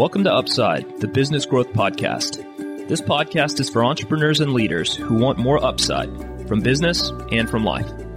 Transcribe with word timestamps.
Welcome 0.00 0.24
to 0.24 0.32
Upside, 0.32 0.98
the 1.00 1.06
business 1.06 1.44
growth 1.44 1.74
podcast. 1.74 2.38
This 2.88 3.02
podcast 3.02 3.60
is 3.60 3.68
for 3.68 3.84
entrepreneurs 3.84 4.40
and 4.40 4.54
leaders 4.54 4.94
who 4.94 5.16
want 5.16 5.36
more 5.36 5.62
upside 5.62 6.08
from 6.48 6.62
business 6.62 7.10
and 7.30 7.50
from 7.50 7.64
life. 7.64 8.09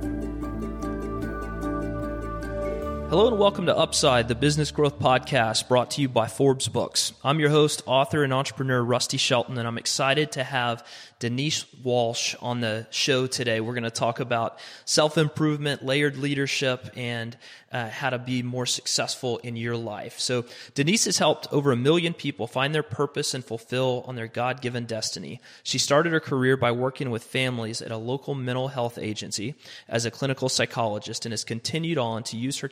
Hello 3.14 3.28
and 3.28 3.38
welcome 3.38 3.68
to 3.68 3.78
Upside, 3.78 4.28
the 4.28 4.34
business 4.34 4.72
growth 4.72 4.98
podcast 4.98 5.68
brought 5.68 5.92
to 5.92 6.02
you 6.02 6.10
by 6.10 6.26
Forbes 6.26 6.68
Books. 6.68 7.14
I'm 7.24 7.40
your 7.40 7.52
host, 7.52 7.84
author, 7.86 8.24
and 8.24 8.34
entrepreneur 8.34 8.82
Rusty 8.82 9.18
Shelton, 9.18 9.60
and 9.60 9.68
I'm 9.68 9.78
excited 9.78 10.32
to 10.32 10.44
have 10.44 10.84
Denise 11.20 11.66
Walsh 11.84 12.36
on 12.42 12.60
the 12.60 12.88
show 12.90 13.28
today. 13.28 13.62
We're 13.62 13.76
going 13.76 13.84
to 13.84 13.92
talk 13.92 14.20
about 14.20 14.58
self 14.84 15.18
improvement, 15.18 15.86
layered 15.86 16.18
leadership, 16.18 16.90
and 16.98 17.38
uh, 17.72 17.88
how 17.88 18.10
to 18.10 18.18
be 18.20 18.44
more 18.44 18.66
successful 18.66 19.38
in 19.38 19.56
your 19.56 19.78
life. 19.78 20.20
So, 20.20 20.44
Denise 20.74 21.06
has 21.06 21.20
helped 21.20 21.48
over 21.52 21.72
a 21.72 21.78
million 21.78 22.14
people 22.14 22.46
find 22.46 22.76
their 22.76 22.84
purpose 22.84 23.34
and 23.34 23.46
fulfill 23.46 24.04
on 24.06 24.16
their 24.16 24.28
God 24.28 24.60
given 24.60 24.86
destiny. 24.86 25.40
She 25.64 25.78
started 25.78 26.12
her 26.12 26.20
career 26.20 26.58
by 26.58 26.72
working 26.72 27.10
with 27.10 27.24
families 27.24 27.82
at 27.82 27.92
a 27.92 27.98
local 27.98 28.36
mental 28.36 28.68
health 28.70 28.98
agency 28.98 29.56
as 29.88 30.06
a 30.06 30.12
clinical 30.12 30.50
psychologist 30.50 31.26
and 31.26 31.32
has 31.32 31.44
continued 31.44 31.98
on 31.98 32.24
to 32.24 32.38
use 32.38 32.60
her 32.60 32.68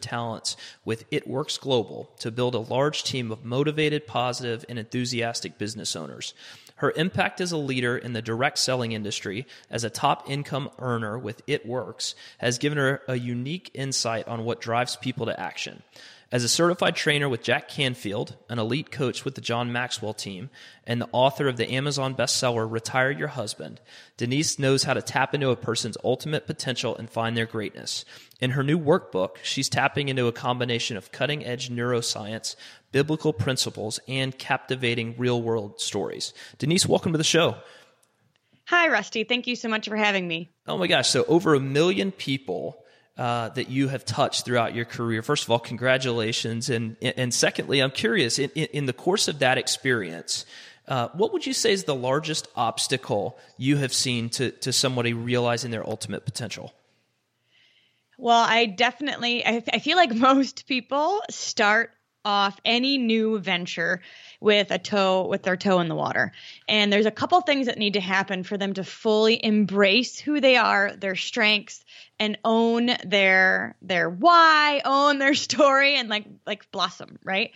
with 0.85 1.05
It 1.11 1.27
Works 1.27 1.57
Global 1.57 2.11
to 2.19 2.31
build 2.31 2.55
a 2.55 2.59
large 2.59 3.03
team 3.03 3.31
of 3.31 3.43
motivated, 3.43 4.07
positive, 4.07 4.65
and 4.69 4.79
enthusiastic 4.79 5.57
business 5.57 5.95
owners. 5.95 6.33
Her 6.75 6.91
impact 6.95 7.41
as 7.41 7.51
a 7.51 7.57
leader 7.57 7.97
in 7.97 8.13
the 8.13 8.21
direct 8.21 8.57
selling 8.57 8.91
industry 8.91 9.45
as 9.69 9.83
a 9.83 9.89
top 9.89 10.29
income 10.29 10.69
earner 10.79 11.17
with 11.19 11.41
It 11.45 11.65
Works 11.65 12.15
has 12.39 12.57
given 12.57 12.77
her 12.77 13.01
a 13.07 13.15
unique 13.15 13.69
insight 13.73 14.27
on 14.27 14.45
what 14.45 14.61
drives 14.61 14.95
people 14.95 15.27
to 15.27 15.39
action. 15.39 15.83
As 16.33 16.45
a 16.45 16.49
certified 16.49 16.95
trainer 16.95 17.27
with 17.27 17.43
Jack 17.43 17.67
Canfield, 17.67 18.37
an 18.47 18.57
elite 18.57 18.89
coach 18.89 19.25
with 19.25 19.35
the 19.35 19.41
John 19.41 19.73
Maxwell 19.73 20.13
team, 20.13 20.49
and 20.87 21.01
the 21.01 21.09
author 21.11 21.49
of 21.49 21.57
the 21.57 21.69
Amazon 21.69 22.15
bestseller 22.15 22.71
Retire 22.71 23.11
Your 23.11 23.27
Husband, 23.27 23.81
Denise 24.15 24.57
knows 24.57 24.83
how 24.83 24.93
to 24.93 25.01
tap 25.01 25.35
into 25.35 25.49
a 25.49 25.57
person's 25.57 25.97
ultimate 26.05 26.47
potential 26.47 26.95
and 26.95 27.09
find 27.09 27.35
their 27.35 27.45
greatness. 27.45 28.05
In 28.39 28.51
her 28.51 28.63
new 28.63 28.79
workbook, 28.79 29.43
she's 29.43 29.67
tapping 29.67 30.07
into 30.07 30.27
a 30.27 30.31
combination 30.31 30.95
of 30.95 31.11
cutting 31.11 31.43
edge 31.43 31.69
neuroscience, 31.69 32.55
biblical 32.93 33.33
principles, 33.33 33.99
and 34.07 34.37
captivating 34.37 35.15
real 35.17 35.41
world 35.41 35.81
stories. 35.81 36.33
Denise, 36.57 36.85
welcome 36.85 37.11
to 37.11 37.17
the 37.17 37.25
show. 37.25 37.57
Hi, 38.67 38.87
Rusty. 38.87 39.25
Thank 39.25 39.47
you 39.47 39.57
so 39.57 39.67
much 39.67 39.89
for 39.89 39.97
having 39.97 40.29
me. 40.29 40.49
Oh 40.65 40.77
my 40.77 40.87
gosh. 40.87 41.09
So, 41.09 41.25
over 41.25 41.55
a 41.55 41.59
million 41.59 42.13
people 42.13 42.85
uh, 43.21 43.49
that 43.49 43.69
you 43.69 43.87
have 43.87 44.03
touched 44.03 44.45
throughout 44.45 44.73
your 44.73 44.83
career. 44.83 45.21
First 45.21 45.43
of 45.43 45.51
all, 45.51 45.59
congratulations, 45.59 46.71
and 46.71 46.95
and 47.03 47.31
secondly, 47.31 47.79
I'm 47.79 47.91
curious 47.91 48.39
in, 48.39 48.49
in 48.49 48.87
the 48.87 48.93
course 48.93 49.27
of 49.27 49.37
that 49.39 49.59
experience. 49.59 50.43
Uh, 50.87 51.09
what 51.09 51.31
would 51.31 51.45
you 51.45 51.53
say 51.53 51.71
is 51.71 51.83
the 51.83 51.93
largest 51.93 52.47
obstacle 52.55 53.37
you 53.57 53.77
have 53.77 53.93
seen 53.93 54.31
to, 54.31 54.49
to 54.49 54.73
somebody 54.73 55.13
realizing 55.13 55.69
their 55.69 55.87
ultimate 55.87 56.25
potential? 56.25 56.73
Well, 58.17 58.43
I 58.43 58.65
definitely, 58.65 59.45
I, 59.45 59.63
I 59.71 59.77
feel 59.77 59.97
like 59.97 60.15
most 60.31 60.65
people 60.67 61.21
start 61.29 61.91
off 62.23 62.59
any 62.65 62.97
new 62.97 63.39
venture 63.39 64.01
with 64.39 64.71
a 64.71 64.79
toe 64.79 65.27
with 65.27 65.43
their 65.43 65.57
toe 65.57 65.79
in 65.79 65.87
the 65.87 65.95
water. 65.95 66.31
And 66.67 66.91
there's 66.91 67.05
a 67.05 67.11
couple 67.11 67.39
things 67.41 67.67
that 67.67 67.77
need 67.77 67.93
to 67.93 68.01
happen 68.01 68.43
for 68.43 68.57
them 68.57 68.73
to 68.73 68.83
fully 68.83 69.43
embrace 69.43 70.19
who 70.19 70.39
they 70.39 70.57
are, 70.57 70.91
their 70.95 71.15
strengths 71.15 71.83
and 72.19 72.37
own 72.43 72.91
their 73.05 73.75
their 73.81 74.09
why, 74.09 74.81
own 74.85 75.19
their 75.19 75.33
story 75.35 75.95
and 75.95 76.09
like 76.09 76.25
like 76.45 76.71
blossom, 76.71 77.19
right? 77.23 77.51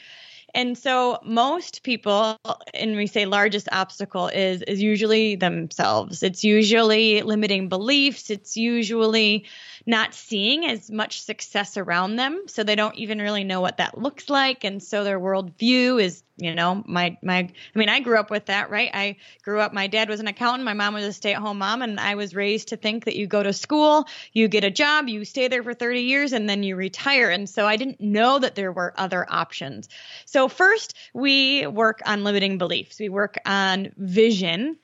And 0.55 0.77
so 0.77 1.19
most 1.23 1.83
people, 1.83 2.39
and 2.73 2.95
we 2.95 3.07
say 3.07 3.25
largest 3.25 3.67
obstacle 3.73 4.29
is 4.29 4.61
is 4.61 4.81
usually 4.81 5.35
themselves. 5.35 6.23
It's 6.23 6.45
usually 6.45 7.21
limiting 7.23 7.67
beliefs. 7.67 8.29
It's 8.29 8.55
usually 8.55 9.45
not 9.85 10.13
seeing 10.13 10.65
as 10.65 10.89
much 10.89 11.21
success 11.21 11.77
around 11.77 12.15
them, 12.15 12.45
so 12.47 12.63
they 12.63 12.75
don't 12.75 12.95
even 12.95 13.19
really 13.19 13.43
know 13.43 13.61
what 13.61 13.77
that 13.77 13.97
looks 13.97 14.29
like, 14.29 14.63
and 14.63 14.81
so 14.81 15.03
their 15.03 15.19
worldview 15.19 16.01
is, 16.01 16.23
you 16.37 16.55
know, 16.55 16.83
my 16.87 17.17
my. 17.21 17.37
I 17.37 17.79
mean, 17.79 17.89
I 17.89 17.99
grew 17.99 18.17
up 18.17 18.31
with 18.31 18.45
that, 18.45 18.69
right? 18.69 18.89
I 18.93 19.17
grew 19.43 19.59
up. 19.59 19.73
My 19.73 19.87
dad 19.87 20.09
was 20.09 20.21
an 20.21 20.27
accountant. 20.27 20.63
My 20.63 20.73
mom 20.73 20.93
was 20.93 21.03
a 21.03 21.13
stay-at-home 21.13 21.57
mom, 21.57 21.81
and 21.81 21.99
I 21.99 22.15
was 22.15 22.33
raised 22.33 22.69
to 22.69 22.77
think 22.77 23.05
that 23.05 23.17
you 23.17 23.27
go 23.27 23.43
to 23.43 23.53
school, 23.53 24.07
you 24.31 24.47
get 24.47 24.63
a 24.63 24.71
job, 24.71 25.09
you 25.09 25.25
stay 25.25 25.49
there 25.49 25.63
for 25.63 25.73
30 25.73 26.01
years, 26.01 26.31
and 26.31 26.49
then 26.49 26.63
you 26.63 26.77
retire. 26.77 27.29
And 27.29 27.49
so 27.49 27.67
I 27.67 27.75
didn't 27.75 27.99
know 27.99 28.39
that 28.39 28.55
there 28.55 28.71
were 28.71 28.93
other 28.97 29.25
options. 29.29 29.89
So 30.25 30.44
first, 30.47 30.95
we 31.13 31.67
work 31.67 32.01
on 32.05 32.23
limiting 32.23 32.57
beliefs. 32.57 32.99
We 32.99 33.09
work 33.09 33.37
on 33.45 33.91
vision 33.97 34.77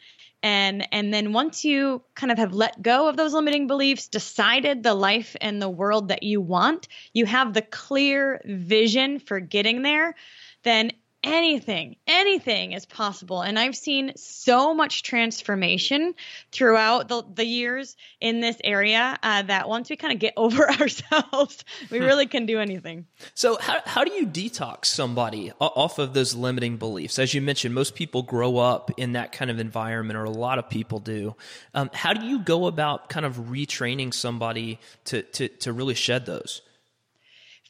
and 0.43 0.87
and 0.91 1.13
then 1.13 1.33
once 1.33 1.63
you 1.63 2.01
kind 2.15 2.31
of 2.31 2.37
have 2.37 2.53
let 2.53 2.81
go 2.81 3.07
of 3.07 3.17
those 3.17 3.33
limiting 3.33 3.67
beliefs 3.67 4.07
decided 4.07 4.83
the 4.83 4.93
life 4.93 5.35
and 5.39 5.61
the 5.61 5.69
world 5.69 6.07
that 6.07 6.23
you 6.23 6.41
want 6.41 6.87
you 7.13 7.25
have 7.25 7.53
the 7.53 7.61
clear 7.61 8.41
vision 8.45 9.19
for 9.19 9.39
getting 9.39 9.81
there 9.81 10.15
then 10.63 10.91
anything, 11.23 11.95
anything 12.07 12.71
is 12.71 12.85
possible. 12.85 13.41
And 13.41 13.59
I've 13.59 13.75
seen 13.75 14.13
so 14.15 14.73
much 14.73 15.03
transformation 15.03 16.15
throughout 16.51 17.07
the, 17.07 17.23
the 17.33 17.45
years 17.45 17.95
in 18.19 18.39
this 18.39 18.57
area 18.63 19.17
uh, 19.21 19.43
that 19.43 19.69
once 19.69 19.89
we 19.89 19.95
kind 19.95 20.13
of 20.13 20.19
get 20.19 20.33
over 20.37 20.69
ourselves, 20.69 21.63
we 21.89 21.99
hmm. 21.99 22.05
really 22.05 22.27
can 22.27 22.45
do 22.45 22.59
anything. 22.59 23.05
So, 23.33 23.57
how, 23.59 23.79
how 23.85 24.03
do 24.03 24.11
you 24.13 24.25
detox 24.25 24.85
somebody 24.85 25.51
off 25.59 25.99
of 25.99 26.13
those 26.13 26.35
limiting 26.35 26.77
beliefs? 26.77 27.19
As 27.19 27.33
you 27.33 27.41
mentioned, 27.41 27.75
most 27.75 27.95
people 27.95 28.23
grow 28.23 28.57
up 28.57 28.91
in 28.97 29.13
that 29.13 29.31
kind 29.31 29.51
of 29.51 29.59
environment, 29.59 30.17
or 30.17 30.23
a 30.23 30.31
lot 30.31 30.59
of 30.59 30.69
people 30.69 30.99
do. 30.99 31.35
Um, 31.73 31.89
how 31.93 32.13
do 32.13 32.25
you 32.25 32.39
go 32.39 32.67
about 32.67 33.09
kind 33.09 33.25
of 33.25 33.35
retraining 33.37 34.13
somebody 34.13 34.79
to, 35.05 35.21
to, 35.21 35.47
to 35.47 35.73
really 35.73 35.95
shed 35.95 36.25
those? 36.25 36.61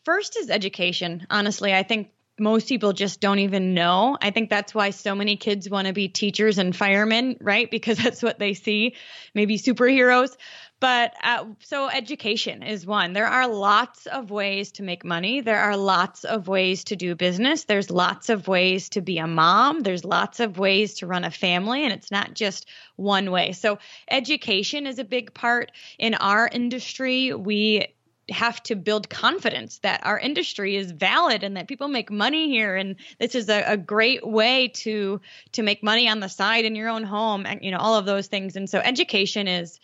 First 0.04 0.38
is 0.38 0.50
education. 0.50 1.28
Honestly, 1.30 1.74
I 1.74 1.84
think 1.84 2.10
most 2.42 2.68
people 2.68 2.92
just 2.92 3.22
don't 3.22 3.40
even 3.40 3.74
know. 3.74 4.18
I 4.20 4.32
think 4.32 4.50
that's 4.50 4.74
why 4.76 4.90
so 4.90 5.16
many 5.16 5.38
kids 5.38 5.70
want 5.70 5.88
to 5.88 5.94
be 5.94 6.10
teachers 6.10 6.58
and 6.58 6.76
firemen, 6.76 7.38
right? 7.40 7.70
Because 7.70 7.98
that's 8.04 8.22
what 8.22 8.40
they 8.40 8.56
see, 8.56 8.96
maybe 9.34 9.58
superheroes. 9.58 10.36
But 10.82 11.14
uh, 11.24 11.46
so 11.60 11.90
education 11.90 12.64
is 12.64 12.88
one. 12.88 13.14
There 13.14 13.28
are 13.28 13.48
lots 13.48 14.08
of 14.08 14.32
ways 14.32 14.72
to 14.74 14.84
make 14.84 15.06
money. 15.06 15.42
There 15.42 15.60
are 15.60 15.78
lots 15.78 16.24
of 16.24 16.48
ways 16.48 16.86
to 16.86 16.96
do 16.96 17.14
business. 17.14 17.66
There's 17.66 17.92
lots 17.92 18.30
of 18.30 18.48
ways 18.48 18.90
to 18.90 19.02
be 19.02 19.20
a 19.20 19.28
mom. 19.28 19.82
There's 19.82 20.04
lots 20.04 20.40
of 20.40 20.58
ways 20.58 20.96
to 20.96 21.08
run 21.08 21.24
a 21.24 21.30
family, 21.30 21.84
and 21.84 21.94
it's 21.94 22.10
not 22.10 22.34
just 22.34 22.68
one 22.96 23.30
way. 23.30 23.52
So 23.52 23.78
education 24.10 24.88
is 24.88 24.98
a 24.98 25.04
big 25.04 25.36
part 25.36 25.72
in 26.00 26.16
our 26.16 26.50
industry. 26.52 27.32
We 27.32 27.94
have 28.32 28.62
to 28.64 28.76
build 28.76 29.10
confidence 29.10 29.80
that 29.80 30.06
our 30.06 30.20
industry 30.20 30.76
is 30.76 30.92
valid 30.92 31.44
and 31.44 31.58
that 31.58 31.68
people 31.68 31.88
make 31.88 32.10
money 32.10 32.50
here. 32.50 32.76
And 32.76 32.96
this 33.20 33.36
is 33.36 33.50
a, 33.50 33.74
a, 33.74 33.78
great 33.78 34.26
way 34.26 34.70
to 34.70 35.22
to 35.54 35.64
make 35.64 35.84
money 35.84 36.08
on 36.08 36.20
the 36.20 36.30
side 36.30 36.66
in 36.66 36.76
your 36.76 36.90
own 36.90 37.04
home 37.04 37.46
and 37.46 37.64
you 37.64 37.72
know 37.72 37.78
all 37.78 37.96
of 37.96 38.06
those 38.06 38.28
things. 38.28 38.56
And 38.56 38.70
so 38.70 38.80
education 38.80 39.48
is 39.48 39.80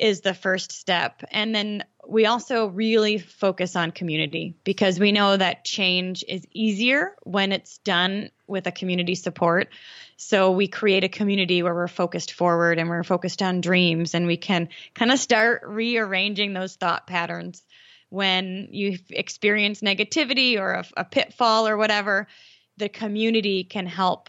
is 0.00 0.22
the 0.22 0.32
first 0.32 0.72
step. 0.72 1.22
And 1.30 1.54
then 1.54 1.84
we 2.08 2.24
also 2.24 2.66
really 2.66 3.18
focus 3.18 3.76
on 3.76 3.90
community 3.90 4.54
because 4.64 4.98
we 4.98 5.12
know 5.12 5.36
that 5.36 5.64
change 5.64 6.24
is 6.26 6.46
easier 6.52 7.14
when 7.22 7.52
it's 7.52 7.78
done 7.78 8.30
with 8.46 8.66
a 8.66 8.72
community 8.72 9.14
support. 9.14 9.68
So 10.16 10.52
we 10.52 10.68
create 10.68 11.04
a 11.04 11.08
community 11.08 11.62
where 11.62 11.74
we're 11.74 11.86
focused 11.86 12.32
forward 12.32 12.78
and 12.78 12.88
we're 12.88 13.04
focused 13.04 13.42
on 13.42 13.60
dreams 13.60 14.14
and 14.14 14.26
we 14.26 14.38
can 14.38 14.70
kind 14.94 15.12
of 15.12 15.18
start 15.18 15.62
rearranging 15.66 16.54
those 16.54 16.74
thought 16.76 17.06
patterns 17.06 17.62
when 18.10 18.68
you 18.70 18.98
experience 19.10 19.80
negativity 19.80 20.58
or 20.58 20.72
a, 20.72 20.84
a 20.98 21.04
pitfall 21.04 21.66
or 21.66 21.76
whatever, 21.76 22.28
the 22.76 22.88
community 22.88 23.64
can 23.64 23.86
help 23.86 24.28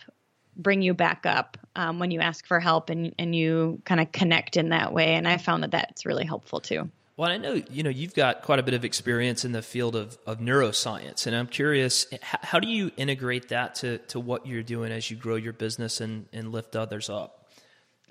bring 0.55 0.81
you 0.81 0.93
back 0.93 1.25
up 1.25 1.57
um, 1.75 1.99
when 1.99 2.11
you 2.11 2.19
ask 2.19 2.45
for 2.45 2.59
help 2.59 2.89
and, 2.89 3.13
and 3.17 3.35
you 3.35 3.81
kind 3.85 3.99
of 4.01 4.11
connect 4.11 4.57
in 4.57 4.69
that 4.69 4.93
way. 4.93 5.15
And 5.15 5.27
I 5.27 5.37
found 5.37 5.63
that 5.63 5.71
that's 5.71 6.05
really 6.05 6.25
helpful 6.25 6.59
too. 6.59 6.89
Well, 7.17 7.29
I 7.29 7.37
know 7.37 7.61
you 7.69 7.83
know 7.83 7.89
you've 7.89 8.15
got 8.15 8.41
quite 8.41 8.57
a 8.57 8.63
bit 8.63 8.73
of 8.73 8.83
experience 8.83 9.45
in 9.45 9.51
the 9.51 9.61
field 9.61 9.95
of, 9.95 10.17
of 10.25 10.39
neuroscience, 10.39 11.27
and 11.27 11.35
I'm 11.35 11.45
curious, 11.45 12.07
how 12.21 12.59
do 12.59 12.67
you 12.67 12.89
integrate 12.97 13.49
that 13.49 13.75
to, 13.75 13.99
to 13.99 14.19
what 14.19 14.47
you're 14.47 14.63
doing 14.63 14.91
as 14.91 15.11
you 15.11 15.17
grow 15.17 15.35
your 15.35 15.53
business 15.53 16.01
and, 16.01 16.25
and 16.33 16.51
lift 16.51 16.75
others 16.75 17.09
up? 17.09 17.40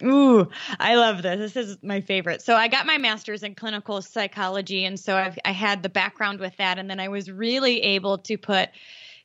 Ooh, 0.03 0.49
I 0.79 0.95
love 0.97 1.23
this. 1.23 1.53
This 1.53 1.69
is 1.69 1.79
my 1.83 2.01
favorite. 2.01 2.43
So 2.43 2.55
I 2.55 2.69
got 2.69 2.87
my 2.87 2.99
master's 2.99 3.43
in 3.43 3.55
clinical 3.55 4.03
psychology, 4.03 4.85
and 4.85 4.99
so 4.99 5.17
I've, 5.17 5.39
I 5.45 5.53
had 5.53 5.83
the 5.83 5.89
background 5.89 6.41
with 6.41 6.57
that, 6.57 6.79
and 6.79 6.89
then 6.89 7.01
I 7.01 7.09
was 7.09 7.31
really 7.31 7.81
able 7.83 8.19
to 8.19 8.39
put 8.39 8.71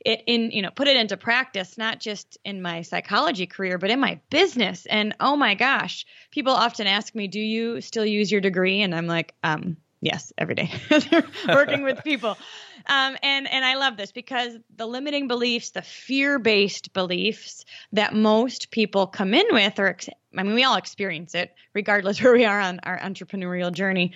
it 0.06 0.24
in, 0.27 0.51
you 0.51 0.62
know, 0.62 0.69
put 0.69 0.88
it 0.88 0.98
into 0.98 1.18
practice, 1.18 1.77
not 1.77 2.00
just 2.00 2.38
in 2.45 2.62
my 2.62 2.81
psychology 2.83 3.48
career, 3.48 3.77
but 3.77 3.89
in 3.89 4.00
my 4.00 4.19
business. 4.30 4.86
And 4.86 5.16
oh 5.19 5.36
my 5.36 5.56
gosh, 5.56 6.06
people 6.31 6.54
often 6.54 6.88
ask 6.88 7.16
me, 7.16 7.28
"Do 7.28 7.39
you 7.39 7.81
still 7.81 8.06
use 8.06 8.31
your 8.31 8.42
degree?" 8.42 8.81
And 8.81 8.94
I'm 8.94 9.07
like, 9.07 9.33
um, 9.44 9.78
Yes, 10.06 10.31
every 10.38 10.54
day. 10.54 10.71
working 11.48 11.81
with 11.81 12.04
people. 12.04 12.38
Um, 12.86 13.18
and 13.24 13.51
and 13.51 13.66
I 13.66 13.74
love 13.74 13.98
this 13.98 14.12
because 14.12 14.56
the 14.75 14.86
limiting 14.86 15.28
beliefs, 15.28 15.71
the 15.71 15.81
fear-based 15.81 16.94
beliefs 16.94 17.66
that 17.94 18.13
most 18.13 18.69
people 18.69 19.07
come 19.07 19.33
in 19.33 19.48
with, 19.50 19.80
or 19.80 19.98
I 20.38 20.44
mean, 20.44 20.56
we 20.56 20.64
all 20.64 20.76
experience 20.76 21.36
it, 21.36 21.54
regardless 21.74 22.22
where 22.24 22.34
we 22.34 22.46
are 22.46 22.60
on 22.60 22.80
our 22.84 23.00
entrepreneurial 23.00 23.72
journey. 23.72 24.14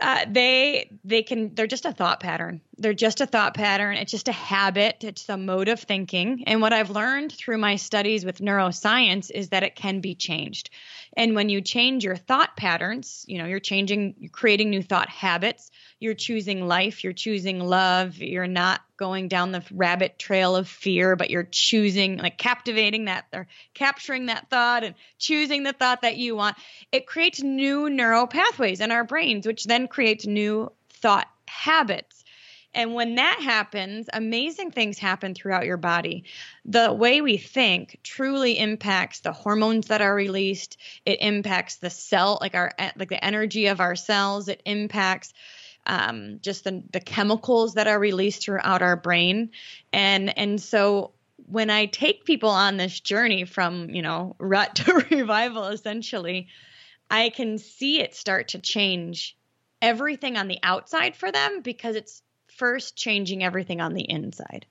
Uh, 0.00 0.24
they 0.30 0.98
they 1.04 1.22
can 1.24 1.52
they're 1.54 1.66
just 1.66 1.84
a 1.84 1.92
thought 1.92 2.20
pattern. 2.20 2.60
They're 2.78 2.94
just 2.94 3.20
a 3.20 3.26
thought 3.26 3.54
pattern. 3.54 3.96
It's 3.96 4.12
just 4.12 4.28
a 4.28 4.32
habit. 4.32 5.02
It's 5.02 5.28
a 5.28 5.36
mode 5.36 5.66
of 5.66 5.80
thinking. 5.80 6.44
And 6.46 6.60
what 6.60 6.72
i've 6.72 6.90
learned 6.90 7.32
through 7.32 7.58
my 7.58 7.74
studies 7.74 8.24
with 8.24 8.38
neuroscience 8.38 9.32
is 9.32 9.48
that 9.48 9.64
it 9.64 9.74
can 9.74 10.00
be 10.00 10.14
changed. 10.14 10.70
And 11.16 11.34
when 11.34 11.48
you 11.48 11.60
change 11.60 12.04
your 12.04 12.14
thought 12.14 12.56
patterns 12.56 13.24
you 13.26 13.38
know 13.38 13.46
you're 13.46 13.58
changing 13.58 14.14
you're 14.18 14.30
creating 14.30 14.70
new 14.70 14.82
thought 14.82 15.08
habits. 15.08 15.72
You're 15.98 16.14
choosing 16.14 16.68
life. 16.68 17.02
You're 17.02 17.12
choosing 17.12 17.58
love. 17.58 18.16
You're 18.18 18.46
not 18.46 18.80
going 19.00 19.28
down 19.28 19.50
the 19.50 19.64
rabbit 19.72 20.18
trail 20.18 20.54
of 20.54 20.68
fear, 20.68 21.16
but 21.16 21.30
you're 21.30 21.48
choosing, 21.50 22.18
like 22.18 22.36
captivating 22.36 23.06
that 23.06 23.24
or 23.32 23.48
capturing 23.72 24.26
that 24.26 24.50
thought 24.50 24.84
and 24.84 24.94
choosing 25.18 25.62
the 25.62 25.72
thought 25.72 26.02
that 26.02 26.18
you 26.18 26.36
want. 26.36 26.56
It 26.92 27.06
creates 27.06 27.42
new 27.42 27.88
neural 27.88 28.26
pathways 28.26 28.80
in 28.80 28.92
our 28.92 29.02
brains, 29.02 29.46
which 29.46 29.64
then 29.64 29.88
creates 29.88 30.26
new 30.26 30.70
thought 30.90 31.28
habits. 31.48 32.24
And 32.74 32.94
when 32.94 33.14
that 33.14 33.40
happens, 33.42 34.08
amazing 34.12 34.70
things 34.70 34.98
happen 34.98 35.34
throughout 35.34 35.64
your 35.64 35.78
body. 35.78 36.24
The 36.66 36.92
way 36.92 37.22
we 37.22 37.38
think 37.38 37.98
truly 38.04 38.58
impacts 38.58 39.20
the 39.20 39.32
hormones 39.32 39.86
that 39.86 40.02
are 40.02 40.14
released. 40.14 40.76
It 41.06 41.22
impacts 41.22 41.76
the 41.76 41.90
cell, 41.90 42.38
like 42.40 42.54
our 42.54 42.72
like 42.96 43.08
the 43.08 43.24
energy 43.24 43.66
of 43.66 43.80
our 43.80 43.96
cells. 43.96 44.48
It 44.48 44.62
impacts 44.66 45.32
um, 45.86 46.38
just 46.42 46.64
the, 46.64 46.82
the 46.92 47.00
chemicals 47.00 47.74
that 47.74 47.86
are 47.86 47.98
released 47.98 48.42
throughout 48.42 48.82
our 48.82 48.96
brain. 48.96 49.50
And, 49.92 50.36
and 50.36 50.60
so 50.60 51.12
when 51.46 51.70
I 51.70 51.86
take 51.86 52.24
people 52.24 52.50
on 52.50 52.76
this 52.76 53.00
journey 53.00 53.44
from, 53.44 53.90
you 53.90 54.02
know, 54.02 54.36
rut 54.38 54.74
to 54.76 55.06
revival, 55.10 55.64
essentially, 55.66 56.48
I 57.10 57.30
can 57.30 57.58
see 57.58 58.00
it 58.00 58.14
start 58.14 58.48
to 58.48 58.58
change 58.60 59.36
everything 59.82 60.36
on 60.36 60.48
the 60.48 60.58
outside 60.62 61.16
for 61.16 61.32
them 61.32 61.60
because 61.62 61.96
it's 61.96 62.22
first 62.56 62.96
changing 62.96 63.42
everything 63.42 63.80
on 63.80 63.94
the 63.94 64.08
inside. 64.08 64.66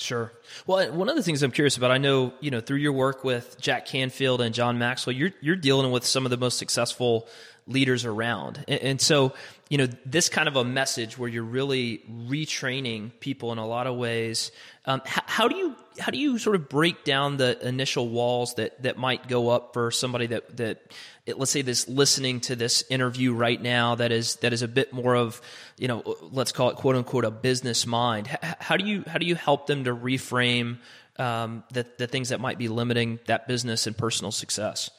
Sure. 0.00 0.32
Well, 0.66 0.92
one 0.92 1.10
of 1.10 1.16
the 1.16 1.22
things 1.22 1.42
I'm 1.42 1.50
curious 1.50 1.76
about, 1.76 1.90
I 1.90 1.98
know, 1.98 2.32
you 2.40 2.50
know, 2.50 2.60
through 2.60 2.78
your 2.78 2.92
work 2.92 3.22
with 3.22 3.60
Jack 3.60 3.84
Canfield 3.84 4.40
and 4.40 4.54
John 4.54 4.78
Maxwell, 4.78 5.14
you're 5.14 5.32
you're 5.42 5.56
dealing 5.56 5.90
with 5.90 6.06
some 6.06 6.24
of 6.24 6.30
the 6.30 6.38
most 6.38 6.56
successful 6.56 7.28
leaders 7.66 8.04
around. 8.04 8.64
And, 8.68 8.80
and, 8.80 9.00
so, 9.00 9.32
you 9.68 9.78
know, 9.78 9.88
this 10.04 10.28
kind 10.28 10.48
of 10.48 10.56
a 10.56 10.64
message 10.64 11.16
where 11.16 11.28
you're 11.28 11.42
really 11.42 12.02
retraining 12.10 13.10
people 13.20 13.52
in 13.52 13.58
a 13.58 13.66
lot 13.66 13.86
of 13.86 13.96
ways. 13.96 14.52
Um, 14.86 15.02
how, 15.04 15.22
how, 15.26 15.48
do 15.48 15.56
you 15.56 15.76
how 15.98 16.10
do 16.10 16.18
you 16.18 16.38
sort 16.38 16.56
of 16.56 16.68
break 16.68 17.04
down 17.04 17.36
the 17.36 17.66
initial 17.66 18.08
walls 18.08 18.54
that 18.54 18.82
that 18.82 18.96
might 18.96 19.28
go 19.28 19.50
up 19.50 19.72
for 19.74 19.90
somebody 19.90 20.26
that 20.26 20.56
that 20.56 20.92
let's 21.38 21.50
say 21.50 21.62
this 21.62 21.88
listening 21.88 22.40
to 22.40 22.56
this 22.56 22.84
interview 22.90 23.32
right 23.32 23.60
now 23.60 23.94
that 23.94 24.10
is 24.10 24.36
that 24.36 24.52
is 24.52 24.62
a 24.62 24.68
bit 24.68 24.92
more 24.92 25.14
of 25.14 25.40
you 25.76 25.86
know 25.86 26.02
let's 26.32 26.52
call 26.52 26.70
it 26.70 26.76
quote 26.76 26.96
unquote 26.96 27.24
a 27.24 27.30
business 27.30 27.86
mind. 27.86 28.26
How, 28.26 28.54
how 28.58 28.76
do 28.76 28.86
you 28.86 29.04
how 29.06 29.18
do 29.18 29.26
you 29.26 29.34
help 29.34 29.66
them 29.66 29.84
to 29.84 29.94
reframe 29.94 30.78
um, 31.18 31.62
the 31.72 31.86
the 31.98 32.06
things 32.06 32.30
that 32.30 32.40
might 32.40 32.58
be 32.58 32.68
limiting 32.68 33.20
that 33.26 33.46
business 33.46 33.86
and 33.86 33.96
personal 33.96 34.32
success? 34.32 34.90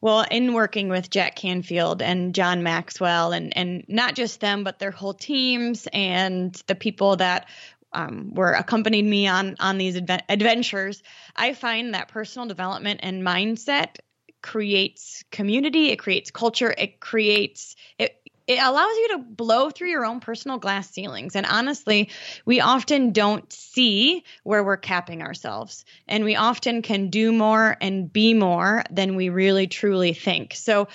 Well, 0.00 0.26
in 0.30 0.52
working 0.52 0.88
with 0.88 1.10
Jack 1.10 1.36
Canfield 1.36 2.02
and 2.02 2.34
John 2.34 2.62
Maxwell, 2.62 3.32
and 3.32 3.56
and 3.56 3.84
not 3.88 4.14
just 4.14 4.40
them, 4.40 4.62
but 4.62 4.78
their 4.78 4.90
whole 4.90 5.14
teams 5.14 5.88
and 5.92 6.54
the 6.66 6.74
people 6.74 7.16
that 7.16 7.48
um, 7.92 8.34
were 8.34 8.52
accompanied 8.52 9.06
me 9.06 9.26
on 9.26 9.56
on 9.58 9.78
these 9.78 9.96
adve- 9.96 10.22
adventures, 10.28 11.02
I 11.34 11.54
find 11.54 11.94
that 11.94 12.08
personal 12.08 12.46
development 12.46 13.00
and 13.02 13.22
mindset 13.22 13.96
creates 14.42 15.24
community. 15.30 15.88
It 15.88 15.96
creates 15.96 16.30
culture. 16.30 16.74
It 16.76 17.00
creates 17.00 17.74
it 17.98 18.20
it 18.46 18.60
allows 18.62 18.96
you 18.96 19.08
to 19.08 19.18
blow 19.18 19.70
through 19.70 19.90
your 19.90 20.04
own 20.04 20.20
personal 20.20 20.58
glass 20.58 20.90
ceilings. 20.90 21.34
And 21.34 21.46
honestly, 21.46 22.10
we 22.44 22.60
often 22.60 23.12
don't 23.12 23.52
see 23.52 24.24
where 24.44 24.62
we're 24.62 24.76
capping 24.76 25.22
ourselves. 25.22 25.84
And 26.06 26.24
we 26.24 26.36
often 26.36 26.82
can 26.82 27.10
do 27.10 27.32
more 27.32 27.76
and 27.80 28.12
be 28.12 28.34
more 28.34 28.84
than 28.90 29.16
we 29.16 29.30
really 29.30 29.66
truly 29.66 30.12
think. 30.12 30.54
So, 30.54 30.88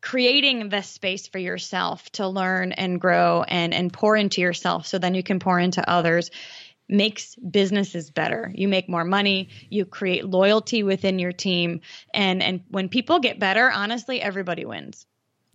creating 0.00 0.68
the 0.68 0.82
space 0.82 1.26
for 1.26 1.38
yourself 1.38 2.08
to 2.12 2.28
learn 2.28 2.72
and 2.72 3.00
grow 3.00 3.42
and, 3.42 3.74
and 3.74 3.92
pour 3.92 4.16
into 4.16 4.40
yourself 4.40 4.86
so 4.86 4.98
then 4.98 5.14
you 5.14 5.24
can 5.24 5.40
pour 5.40 5.58
into 5.58 5.88
others 5.90 6.30
makes 6.88 7.34
businesses 7.34 8.10
better. 8.10 8.50
You 8.54 8.68
make 8.68 8.88
more 8.88 9.04
money, 9.04 9.48
you 9.68 9.84
create 9.84 10.24
loyalty 10.24 10.82
within 10.82 11.18
your 11.18 11.32
team 11.32 11.80
and 12.14 12.42
and 12.42 12.62
when 12.68 12.88
people 12.88 13.18
get 13.18 13.40
better, 13.40 13.70
honestly 13.70 14.22
everybody 14.22 14.64
wins. 14.64 15.04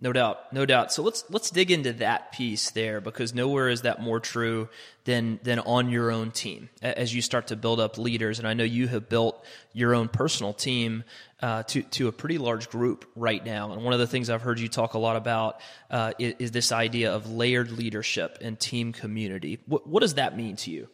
No 0.03 0.11
doubt, 0.11 0.51
no 0.51 0.65
doubt. 0.65 0.91
So 0.91 1.01
let's 1.01 1.23
let's 1.29 1.49
dig 1.49 1.71
into 1.71 1.93
that 1.93 2.33
piece 2.33 2.71
there 2.71 2.99
because 2.99 3.33
nowhere 3.33 3.69
is 3.69 3.83
that 3.83 4.01
more 4.01 4.19
true 4.19 4.67
than 5.05 5.39
than 5.43 5.59
on 5.59 5.89
your 5.89 6.11
own 6.11 6.31
team 6.31 6.67
as 6.81 7.15
you 7.15 7.21
start 7.21 7.47
to 7.47 7.55
build 7.55 7.79
up 7.79 7.97
leaders. 7.97 8.37
And 8.37 8.45
I 8.45 8.53
know 8.53 8.65
you 8.65 8.89
have 8.89 9.07
built 9.07 9.45
your 9.71 9.95
own 9.95 10.09
personal 10.09 10.51
team 10.51 11.05
uh, 11.41 11.63
to 11.63 11.83
to 11.83 12.09
a 12.09 12.11
pretty 12.11 12.37
large 12.37 12.69
group 12.69 13.05
right 13.15 13.45
now. 13.45 13.71
And 13.71 13.81
one 13.81 13.93
of 13.93 13.99
the 14.01 14.07
things 14.07 14.29
I've 14.29 14.41
heard 14.41 14.59
you 14.59 14.67
talk 14.67 14.93
a 14.93 14.97
lot 14.97 15.15
about 15.15 15.61
uh, 15.89 16.11
is, 16.19 16.33
is, 16.37 16.51
this 16.51 16.73
idea 16.73 17.13
of 17.13 17.31
layered 17.31 17.71
leadership 17.71 18.39
and 18.41 18.59
team 18.59 18.91
community. 18.91 19.59
What 19.67 19.87
what 19.87 20.01
does 20.01 20.15
that 20.15 20.35
mean 20.35 20.57
to 20.57 20.71
you? 20.71 20.89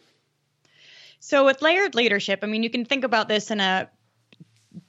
So 1.19 1.45
with 1.45 1.63
layered 1.63 1.95
leadership, 1.95 2.41
I 2.43 2.45
mean 2.45 2.61
you 2.61 2.69
can 2.69 2.85
think 2.85 3.03
about 3.03 3.27
this 3.27 3.49
in 3.49 3.59
a 3.59 3.89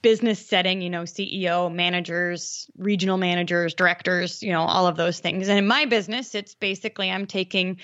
business 0.01 0.45
setting, 0.45 0.81
you 0.81 0.89
know, 0.89 1.03
CEO, 1.03 1.73
managers, 1.73 2.69
regional 2.77 3.17
managers, 3.17 3.73
directors, 3.73 4.43
you 4.43 4.51
know, 4.51 4.61
all 4.61 4.87
of 4.87 4.95
those 4.95 5.19
things. 5.19 5.47
And 5.47 5.57
in 5.57 5.67
my 5.67 5.85
business, 5.85 6.35
it's 6.35 6.55
basically 6.55 7.09
I'm 7.09 7.25
taking 7.25 7.77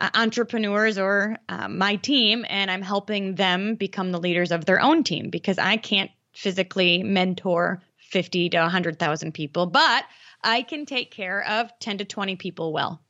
uh, 0.00 0.10
entrepreneurs 0.14 0.98
or 0.98 1.36
uh, 1.48 1.68
my 1.68 1.96
team 1.96 2.44
and 2.48 2.70
I'm 2.70 2.82
helping 2.82 3.34
them 3.34 3.74
become 3.74 4.12
the 4.12 4.20
leaders 4.20 4.52
of 4.52 4.64
their 4.64 4.80
own 4.80 5.04
team 5.04 5.30
because 5.30 5.58
I 5.58 5.76
can't 5.76 6.10
physically 6.32 7.02
mentor 7.02 7.82
50 8.10 8.50
to 8.50 8.58
100,000 8.58 9.32
people, 9.32 9.66
but 9.66 10.04
I 10.42 10.62
can 10.62 10.86
take 10.86 11.10
care 11.10 11.44
of 11.46 11.70
10 11.80 11.98
to 11.98 12.04
20 12.04 12.36
people 12.36 12.72
well. 12.72 13.00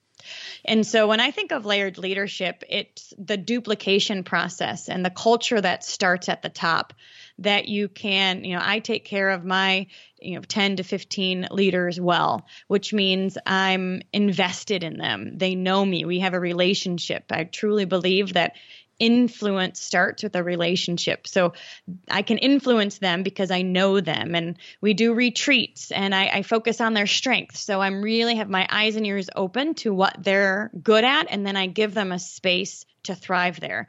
And 0.65 0.87
so 0.87 1.09
when 1.09 1.21
I 1.21 1.31
think 1.31 1.53
of 1.53 1.65
layered 1.65 1.97
leadership, 1.97 2.65
it's 2.69 3.15
the 3.17 3.37
duplication 3.37 4.25
process 4.25 4.89
and 4.89 5.05
the 5.05 5.11
culture 5.11 5.61
that 5.61 5.85
starts 5.85 6.29
at 6.29 6.43
the 6.43 6.51
top 6.51 6.93
that 7.41 7.69
you 7.69 7.89
can, 7.89 8.45
you 8.45 8.55
know, 8.55 8.63
I 8.63 8.79
take 8.79 9.05
care 9.05 9.31
of 9.31 9.45
my, 9.45 9.87
you 10.21 10.37
know, 10.37 10.43
10 10.43 10.77
to 10.77 10.83
15 10.83 11.49
leaders 11.51 12.01
well, 12.01 12.47
which 12.69 12.93
means 12.93 13.37
I'm 13.47 14.03
invested 14.13 14.85
in 14.85 14.99
them. 14.99 15.39
They 15.39 15.55
know 15.55 15.85
me. 15.85 16.05
We 16.05 16.21
have 16.21 16.35
a 16.35 16.41
relationship. 16.41 17.25
I 17.31 17.45
truly 17.45 17.87
believe 17.87 18.35
that 18.35 18.55
influence 18.99 19.81
starts 19.81 20.23
with 20.23 20.37
a 20.37 20.45
relationship. 20.45 21.27
So 21.27 21.55
I 22.11 22.21
can 22.21 22.37
influence 22.37 22.99
them 22.99 23.23
because 23.23 23.51
I 23.51 23.63
know 23.63 24.01
them. 24.01 24.35
And 24.35 24.59
we 24.83 24.93
do 24.93 25.15
retreats 25.15 25.91
and 25.91 26.15
I, 26.15 26.27
I, 26.27 26.43
focus 26.43 26.83
on 26.83 26.93
their 26.93 27.07
strengths. 27.07 27.61
So 27.61 27.81
I'm 27.81 28.03
really 28.03 28.37
have 28.37 28.51
my 28.51 28.69
eyes 28.71 28.97
and 28.97 29.07
ears 29.07 29.31
open 29.35 29.75
to 29.77 29.95
what 29.95 30.17
they're 30.23 30.71
good 30.83 31.05
at. 31.05 31.29
And 31.31 31.47
then 31.47 31.57
I 31.57 31.67
give 31.67 31.95
them 31.95 32.13
a 32.13 32.19
space 32.19 32.85
to 33.05 33.15
thrive 33.15 33.59
there. 33.59 33.89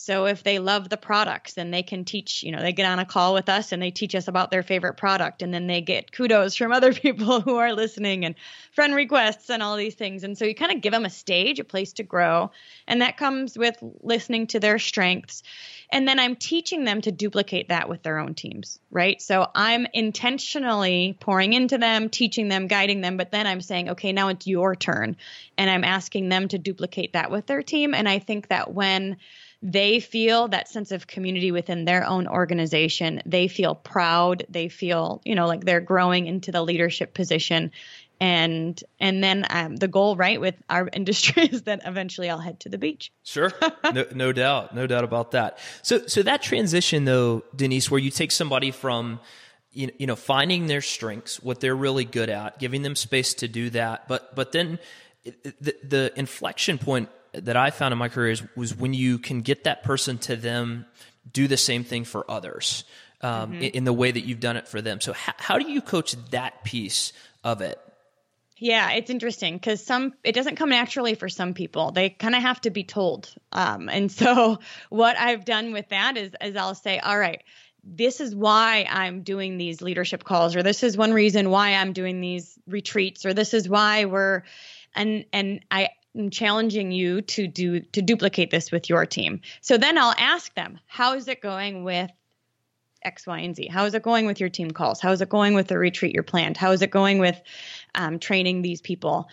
So 0.00 0.26
if 0.26 0.44
they 0.44 0.60
love 0.60 0.88
the 0.88 0.96
products, 0.96 1.54
then 1.54 1.72
they 1.72 1.82
can 1.82 2.04
teach, 2.04 2.44
you 2.44 2.52
know, 2.52 2.60
they 2.60 2.72
get 2.72 2.86
on 2.86 3.00
a 3.00 3.04
call 3.04 3.34
with 3.34 3.48
us 3.48 3.72
and 3.72 3.82
they 3.82 3.90
teach 3.90 4.14
us 4.14 4.28
about 4.28 4.52
their 4.52 4.62
favorite 4.62 4.96
product. 4.96 5.42
And 5.42 5.52
then 5.52 5.66
they 5.66 5.80
get 5.80 6.12
kudos 6.12 6.54
from 6.54 6.70
other 6.72 6.92
people 6.94 7.40
who 7.40 7.56
are 7.56 7.72
listening 7.72 8.24
and 8.24 8.36
friend 8.70 8.94
requests 8.94 9.50
and 9.50 9.60
all 9.60 9.76
these 9.76 9.96
things. 9.96 10.22
And 10.22 10.38
so 10.38 10.44
you 10.44 10.54
kind 10.54 10.70
of 10.70 10.82
give 10.82 10.92
them 10.92 11.04
a 11.04 11.10
stage, 11.10 11.58
a 11.58 11.64
place 11.64 11.94
to 11.94 12.04
grow. 12.04 12.52
And 12.86 13.02
that 13.02 13.16
comes 13.16 13.58
with 13.58 13.76
listening 14.00 14.46
to 14.46 14.60
their 14.60 14.78
strengths. 14.78 15.42
And 15.90 16.06
then 16.06 16.20
I'm 16.20 16.36
teaching 16.36 16.84
them 16.84 17.00
to 17.00 17.10
duplicate 17.10 17.70
that 17.70 17.88
with 17.88 18.04
their 18.04 18.18
own 18.18 18.34
teams, 18.34 18.78
right? 18.92 19.20
So 19.20 19.50
I'm 19.52 19.88
intentionally 19.92 21.16
pouring 21.18 21.54
into 21.54 21.76
them, 21.76 22.08
teaching 22.08 22.46
them, 22.46 22.68
guiding 22.68 23.00
them, 23.00 23.16
but 23.16 23.32
then 23.32 23.48
I'm 23.48 23.60
saying, 23.60 23.90
okay, 23.90 24.12
now 24.12 24.28
it's 24.28 24.46
your 24.46 24.76
turn. 24.76 25.16
And 25.56 25.68
I'm 25.68 25.82
asking 25.82 26.28
them 26.28 26.46
to 26.48 26.58
duplicate 26.58 27.14
that 27.14 27.32
with 27.32 27.46
their 27.46 27.64
team. 27.64 27.94
And 27.94 28.08
I 28.08 28.20
think 28.20 28.46
that 28.46 28.72
when 28.72 29.16
they 29.60 29.98
feel 29.98 30.48
that 30.48 30.68
sense 30.68 30.92
of 30.92 31.06
community 31.06 31.50
within 31.50 31.84
their 31.84 32.06
own 32.06 32.28
organization. 32.28 33.22
They 33.26 33.48
feel 33.48 33.74
proud. 33.74 34.44
They 34.48 34.68
feel, 34.68 35.20
you 35.24 35.34
know, 35.34 35.46
like 35.46 35.64
they're 35.64 35.80
growing 35.80 36.26
into 36.26 36.52
the 36.52 36.62
leadership 36.62 37.12
position. 37.12 37.72
And 38.20 38.82
and 39.00 39.22
then 39.22 39.46
um, 39.50 39.76
the 39.76 39.88
goal, 39.88 40.16
right, 40.16 40.40
with 40.40 40.54
our 40.68 40.88
industry 40.92 41.44
is 41.44 41.62
that 41.62 41.80
eventually 41.84 42.30
I'll 42.30 42.38
head 42.38 42.60
to 42.60 42.68
the 42.68 42.78
beach. 42.78 43.12
Sure, 43.24 43.52
no, 43.92 44.06
no 44.14 44.32
doubt, 44.32 44.74
no 44.74 44.86
doubt 44.86 45.04
about 45.04 45.32
that. 45.32 45.58
So 45.82 46.06
so 46.06 46.22
that 46.22 46.42
transition 46.42 47.04
though, 47.04 47.44
Denise, 47.54 47.90
where 47.90 48.00
you 48.00 48.10
take 48.10 48.32
somebody 48.32 48.70
from 48.70 49.20
you, 49.72 49.90
you 49.98 50.06
know 50.06 50.16
finding 50.16 50.66
their 50.66 50.82
strengths, 50.82 51.40
what 51.42 51.60
they're 51.60 51.76
really 51.76 52.04
good 52.04 52.28
at, 52.28 52.58
giving 52.58 52.82
them 52.82 52.96
space 52.96 53.34
to 53.34 53.48
do 53.48 53.70
that. 53.70 54.08
But 54.08 54.34
but 54.34 54.50
then 54.50 54.80
the, 55.24 55.76
the 55.82 56.12
inflection 56.16 56.78
point 56.78 57.08
that 57.32 57.56
I 57.56 57.70
found 57.70 57.92
in 57.92 57.98
my 57.98 58.08
career 58.08 58.30
is, 58.30 58.42
was 58.56 58.76
when 58.76 58.94
you 58.94 59.18
can 59.18 59.40
get 59.40 59.64
that 59.64 59.82
person 59.82 60.18
to 60.18 60.36
them 60.36 60.86
do 61.32 61.48
the 61.48 61.56
same 61.56 61.84
thing 61.84 62.04
for 62.04 62.28
others 62.30 62.84
um, 63.20 63.52
mm-hmm. 63.52 63.62
in, 63.62 63.70
in, 63.70 63.84
the 63.84 63.92
way 63.92 64.10
that 64.10 64.20
you've 64.20 64.40
done 64.40 64.56
it 64.56 64.68
for 64.68 64.80
them. 64.80 65.00
So 65.00 65.12
how, 65.12 65.32
how 65.36 65.58
do 65.58 65.70
you 65.70 65.80
coach 65.80 66.16
that 66.30 66.64
piece 66.64 67.12
of 67.44 67.60
it? 67.60 67.78
Yeah, 68.56 68.92
it's 68.92 69.10
interesting 69.10 69.54
because 69.54 69.84
some 69.84 70.14
it 70.24 70.34
doesn't 70.34 70.56
come 70.56 70.70
naturally 70.70 71.14
for 71.14 71.28
some 71.28 71.54
people. 71.54 71.92
They 71.92 72.10
kind 72.10 72.34
of 72.34 72.42
have 72.42 72.60
to 72.62 72.70
be 72.70 72.82
told. 72.82 73.32
Um, 73.52 73.88
and 73.88 74.10
so 74.12 74.58
what 74.88 75.16
I've 75.16 75.44
done 75.44 75.72
with 75.72 75.88
that 75.90 76.16
is 76.16 76.32
is 76.42 76.56
I'll 76.56 76.74
say, 76.74 76.98
all 76.98 77.18
right, 77.18 77.42
this 77.84 78.20
is 78.20 78.34
why 78.34 78.86
I'm 78.88 79.22
doing 79.22 79.58
these 79.58 79.80
leadership 79.80 80.24
calls, 80.24 80.56
or 80.56 80.62
this 80.62 80.82
is 80.82 80.96
one 80.96 81.12
reason 81.12 81.50
why 81.50 81.74
I'm 81.74 81.92
doing 81.92 82.20
these 82.20 82.58
retreats, 82.66 83.24
or 83.24 83.32
this 83.32 83.54
is 83.54 83.68
why 83.68 84.06
we're 84.06 84.42
and 84.94 85.24
and 85.32 85.60
I 85.70 85.90
am 86.18 86.30
challenging 86.30 86.92
you 86.92 87.22
to 87.22 87.46
do 87.46 87.80
to 87.80 88.02
duplicate 88.02 88.50
this 88.50 88.70
with 88.70 88.88
your 88.88 89.06
team. 89.06 89.40
So 89.60 89.78
then 89.78 89.96
I'll 89.96 90.14
ask 90.18 90.54
them, 90.54 90.78
how 90.86 91.14
is 91.14 91.28
it 91.28 91.40
going 91.40 91.84
with 91.84 92.10
X, 93.02 93.26
Y, 93.26 93.38
and 93.38 93.54
Z? 93.54 93.68
How 93.68 93.84
is 93.84 93.94
it 93.94 94.02
going 94.02 94.26
with 94.26 94.40
your 94.40 94.48
team 94.48 94.70
calls? 94.70 95.00
How 95.00 95.12
is 95.12 95.20
it 95.20 95.28
going 95.28 95.54
with 95.54 95.68
the 95.68 95.78
retreat 95.78 96.14
you're 96.14 96.22
planned? 96.22 96.56
How 96.56 96.72
is 96.72 96.82
it 96.82 96.90
going 96.90 97.18
with 97.18 97.40
um, 97.94 98.18
training 98.18 98.62
these 98.62 98.80
people? 98.80 99.28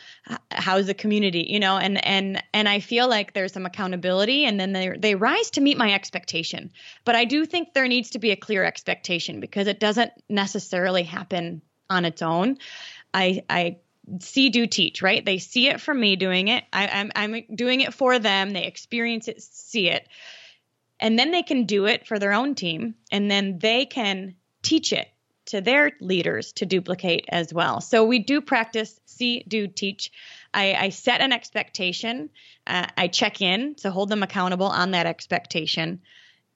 How 0.52 0.78
is 0.78 0.88
the 0.88 0.94
community? 0.94 1.48
You 1.50 1.60
know, 1.60 1.78
and 1.78 2.04
and 2.06 2.44
and 2.54 2.70
I 2.70 2.80
feel 2.80 3.10
like 3.10 3.34
there's 3.34 3.54
some 3.54 3.66
accountability, 3.66 4.46
and 4.46 4.60
then 4.60 4.74
they 4.74 4.96
they 4.98 5.16
rise 5.16 5.50
to 5.52 5.62
meet 5.62 5.78
my 5.78 5.94
expectation. 5.94 6.72
But 7.06 7.16
I 7.16 7.26
do 7.26 7.46
think 7.46 7.74
there 7.74 7.88
needs 7.88 8.12
to 8.12 8.20
be 8.20 8.32
a 8.32 8.36
clear 8.36 8.64
expectation 8.64 9.40
because 9.40 9.68
it 9.68 9.80
doesn't 9.80 10.12
necessarily 10.30 11.04
happen 11.04 11.62
on 11.90 12.06
its 12.06 12.22
own. 12.22 12.58
I 13.14 13.44
I 13.50 13.78
see 14.20 14.50
do 14.50 14.68
teach 14.68 15.02
right? 15.02 15.26
They 15.26 15.38
see 15.38 15.68
it 15.68 15.82
from 15.82 16.00
me 16.00 16.16
doing 16.16 16.48
it. 16.48 16.64
I, 16.72 16.88
I'm, 16.88 17.12
I'm 17.16 17.44
doing 17.54 17.82
it 17.82 17.94
for 17.94 18.20
them. 18.20 18.52
They 18.52 18.66
experience 18.66 19.28
it 19.28 19.42
see 19.42 19.90
it. 19.90 20.08
And 21.00 21.20
then 21.20 21.32
they 21.32 21.44
can 21.44 21.66
do 21.66 21.86
it 21.86 22.08
for 22.08 22.20
their 22.20 22.34
own 22.34 22.56
team 22.56 22.96
and 23.12 23.30
then 23.30 23.60
they 23.60 23.86
can 23.86 24.36
teach 24.62 24.94
it 24.94 25.08
to 25.48 25.62
their 25.62 25.92
leaders 26.02 26.54
to 26.54 26.66
duplicate 26.66 27.26
as 27.30 27.54
well. 27.54 27.82
So 27.82 28.06
we 28.06 28.20
do 28.20 28.42
practice 28.42 29.00
see 29.06 29.44
do 29.48 29.68
teach. 29.68 30.12
I, 30.54 30.74
I 30.74 30.90
set 30.90 31.22
an 31.22 31.32
expectation. 31.32 32.30
Uh, 32.66 32.88
i 32.98 33.08
check 33.08 33.42
in 33.42 33.76
to 33.76 33.92
hold 33.92 34.10
them 34.10 34.24
accountable 34.24 34.68
on 34.68 34.92
that 34.92 35.06
expectation. 35.06 36.02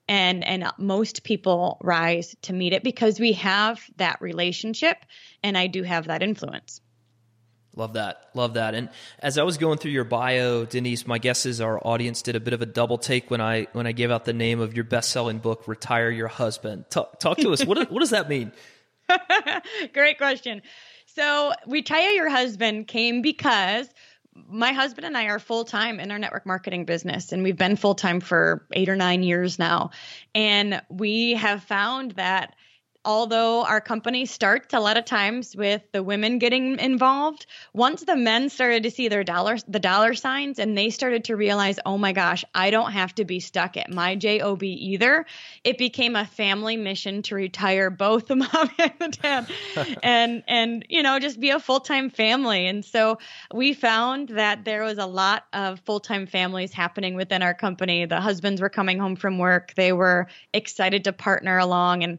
And 0.08 0.44
and 0.44 0.64
most 0.76 1.22
people 1.22 1.78
rise 1.82 2.34
to 2.42 2.52
meet 2.52 2.72
it 2.72 2.82
because 2.82 3.20
we 3.20 3.34
have 3.34 3.80
that 3.96 4.20
relationship 4.20 4.96
and 5.44 5.56
i 5.56 5.68
do 5.68 5.84
have 5.84 6.08
that 6.08 6.22
influence 6.24 6.80
Love 7.80 7.94
that. 7.94 8.28
Love 8.34 8.54
that. 8.54 8.74
And 8.74 8.90
as 9.20 9.38
I 9.38 9.42
was 9.42 9.56
going 9.56 9.78
through 9.78 9.92
your 9.92 10.04
bio, 10.04 10.66
Denise, 10.66 11.06
my 11.06 11.16
guess 11.16 11.46
is 11.46 11.62
our 11.62 11.80
audience 11.82 12.20
did 12.20 12.36
a 12.36 12.40
bit 12.40 12.52
of 12.52 12.60
a 12.60 12.66
double 12.66 12.98
take 12.98 13.30
when 13.30 13.40
I 13.40 13.68
when 13.72 13.86
I 13.86 13.92
gave 13.92 14.10
out 14.10 14.26
the 14.26 14.34
name 14.34 14.60
of 14.60 14.74
your 14.74 14.84
best-selling 14.84 15.38
book, 15.38 15.66
Retire 15.66 16.10
Your 16.10 16.28
Husband. 16.28 16.84
Talk, 16.90 17.18
talk 17.18 17.38
to 17.38 17.54
us. 17.54 17.64
what 17.64 17.90
what 17.90 18.00
does 18.00 18.10
that 18.10 18.28
mean? 18.28 18.52
Great 19.94 20.18
question. 20.18 20.60
So, 21.06 21.54
Retire 21.66 22.10
Your 22.10 22.28
Husband 22.28 22.86
came 22.86 23.22
because 23.22 23.88
my 24.34 24.72
husband 24.72 25.06
and 25.06 25.16
I 25.16 25.24
are 25.28 25.38
full 25.38 25.64
time 25.64 26.00
in 26.00 26.10
our 26.10 26.18
network 26.18 26.44
marketing 26.44 26.84
business, 26.84 27.32
and 27.32 27.42
we've 27.42 27.56
been 27.56 27.76
full 27.76 27.94
time 27.94 28.20
for 28.20 28.66
eight 28.74 28.90
or 28.90 28.96
nine 28.96 29.22
years 29.22 29.58
now. 29.58 29.92
And 30.34 30.82
we 30.90 31.32
have 31.32 31.62
found 31.62 32.12
that 32.12 32.54
although 33.04 33.64
our 33.64 33.80
company 33.80 34.26
starts 34.26 34.74
a 34.74 34.80
lot 34.80 34.96
of 34.96 35.04
times 35.04 35.56
with 35.56 35.82
the 35.92 36.02
women 36.02 36.38
getting 36.38 36.78
involved 36.78 37.46
once 37.72 38.04
the 38.04 38.16
men 38.16 38.48
started 38.48 38.82
to 38.82 38.90
see 38.90 39.08
their 39.08 39.24
dollars 39.24 39.64
the 39.68 39.80
dollar 39.80 40.14
signs 40.14 40.58
and 40.58 40.76
they 40.76 40.90
started 40.90 41.24
to 41.24 41.36
realize 41.36 41.78
oh 41.86 41.96
my 41.96 42.12
gosh 42.12 42.44
i 42.54 42.70
don't 42.70 42.92
have 42.92 43.14
to 43.14 43.24
be 43.24 43.40
stuck 43.40 43.76
at 43.76 43.90
my 43.90 44.14
job 44.14 44.62
either 44.62 45.24
it 45.64 45.78
became 45.78 46.16
a 46.16 46.24
family 46.24 46.76
mission 46.76 47.22
to 47.22 47.34
retire 47.34 47.90
both 47.90 48.26
the 48.26 48.36
mom 48.36 48.70
and 48.78 48.92
the 48.98 49.08
dad 49.08 49.46
and 50.02 50.42
and 50.46 50.84
you 50.88 51.02
know 51.02 51.18
just 51.18 51.40
be 51.40 51.50
a 51.50 51.60
full-time 51.60 52.10
family. 52.10 52.66
And 52.66 52.84
so 52.84 53.18
we 53.54 53.72
found 53.74 54.30
that 54.30 54.64
there 54.64 54.82
was 54.82 54.98
a 54.98 55.06
lot 55.06 55.44
of 55.52 55.80
full-time 55.80 56.26
families 56.26 56.72
happening 56.72 57.14
within 57.14 57.42
our 57.42 57.54
company. 57.54 58.04
The 58.06 58.20
husbands 58.20 58.60
were 58.60 58.68
coming 58.68 58.98
home 58.98 59.16
from 59.16 59.38
work. 59.38 59.74
They 59.74 59.92
were 59.92 60.26
excited 60.52 61.04
to 61.04 61.12
partner 61.12 61.58
along 61.58 62.02
and 62.02 62.18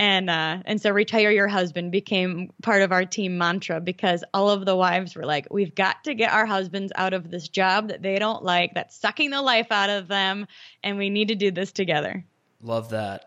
and 0.00 0.30
uh, 0.30 0.62
and 0.64 0.80
so 0.80 0.90
retire 0.90 1.30
your 1.30 1.46
husband 1.46 1.92
became 1.92 2.50
part 2.62 2.80
of 2.80 2.90
our 2.90 3.04
team 3.04 3.36
mantra 3.36 3.80
because 3.80 4.24
all 4.32 4.48
of 4.48 4.64
the 4.64 4.74
wives 4.74 5.14
were 5.14 5.26
like 5.26 5.46
we've 5.50 5.74
got 5.74 6.02
to 6.04 6.14
get 6.14 6.32
our 6.32 6.46
husbands 6.46 6.90
out 6.96 7.12
of 7.12 7.30
this 7.30 7.46
job 7.48 7.88
that 7.88 8.00
they 8.00 8.18
don't 8.18 8.42
like 8.42 8.72
that's 8.74 8.96
sucking 8.96 9.30
the 9.30 9.42
life 9.42 9.70
out 9.70 9.90
of 9.90 10.08
them 10.08 10.46
and 10.82 10.96
we 10.96 11.10
need 11.10 11.28
to 11.28 11.34
do 11.34 11.50
this 11.50 11.70
together 11.70 12.24
love 12.62 12.88
that 12.90 13.26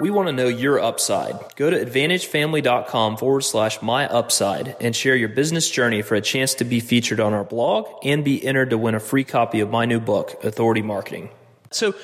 we 0.00 0.10
want 0.10 0.28
to 0.28 0.32
know 0.32 0.46
your 0.46 0.78
upside. 0.78 1.56
Go 1.56 1.70
to 1.70 1.84
advantagefamily.com 1.84 3.16
forward 3.16 3.40
slash 3.40 3.82
my 3.82 4.06
upside 4.06 4.76
and 4.80 4.94
share 4.94 5.16
your 5.16 5.28
business 5.28 5.68
journey 5.68 6.02
for 6.02 6.14
a 6.14 6.20
chance 6.20 6.54
to 6.54 6.64
be 6.64 6.78
featured 6.78 7.18
on 7.18 7.34
our 7.34 7.42
blog 7.42 7.88
and 8.04 8.24
be 8.24 8.46
entered 8.46 8.70
to 8.70 8.78
win 8.78 8.94
a 8.94 9.00
free 9.00 9.24
copy 9.24 9.58
of 9.58 9.70
my 9.70 9.86
new 9.86 9.98
book, 9.98 10.44
Authority 10.44 10.82
Marketing. 10.82 11.30
So, 11.70 11.90
uh, 11.90 11.94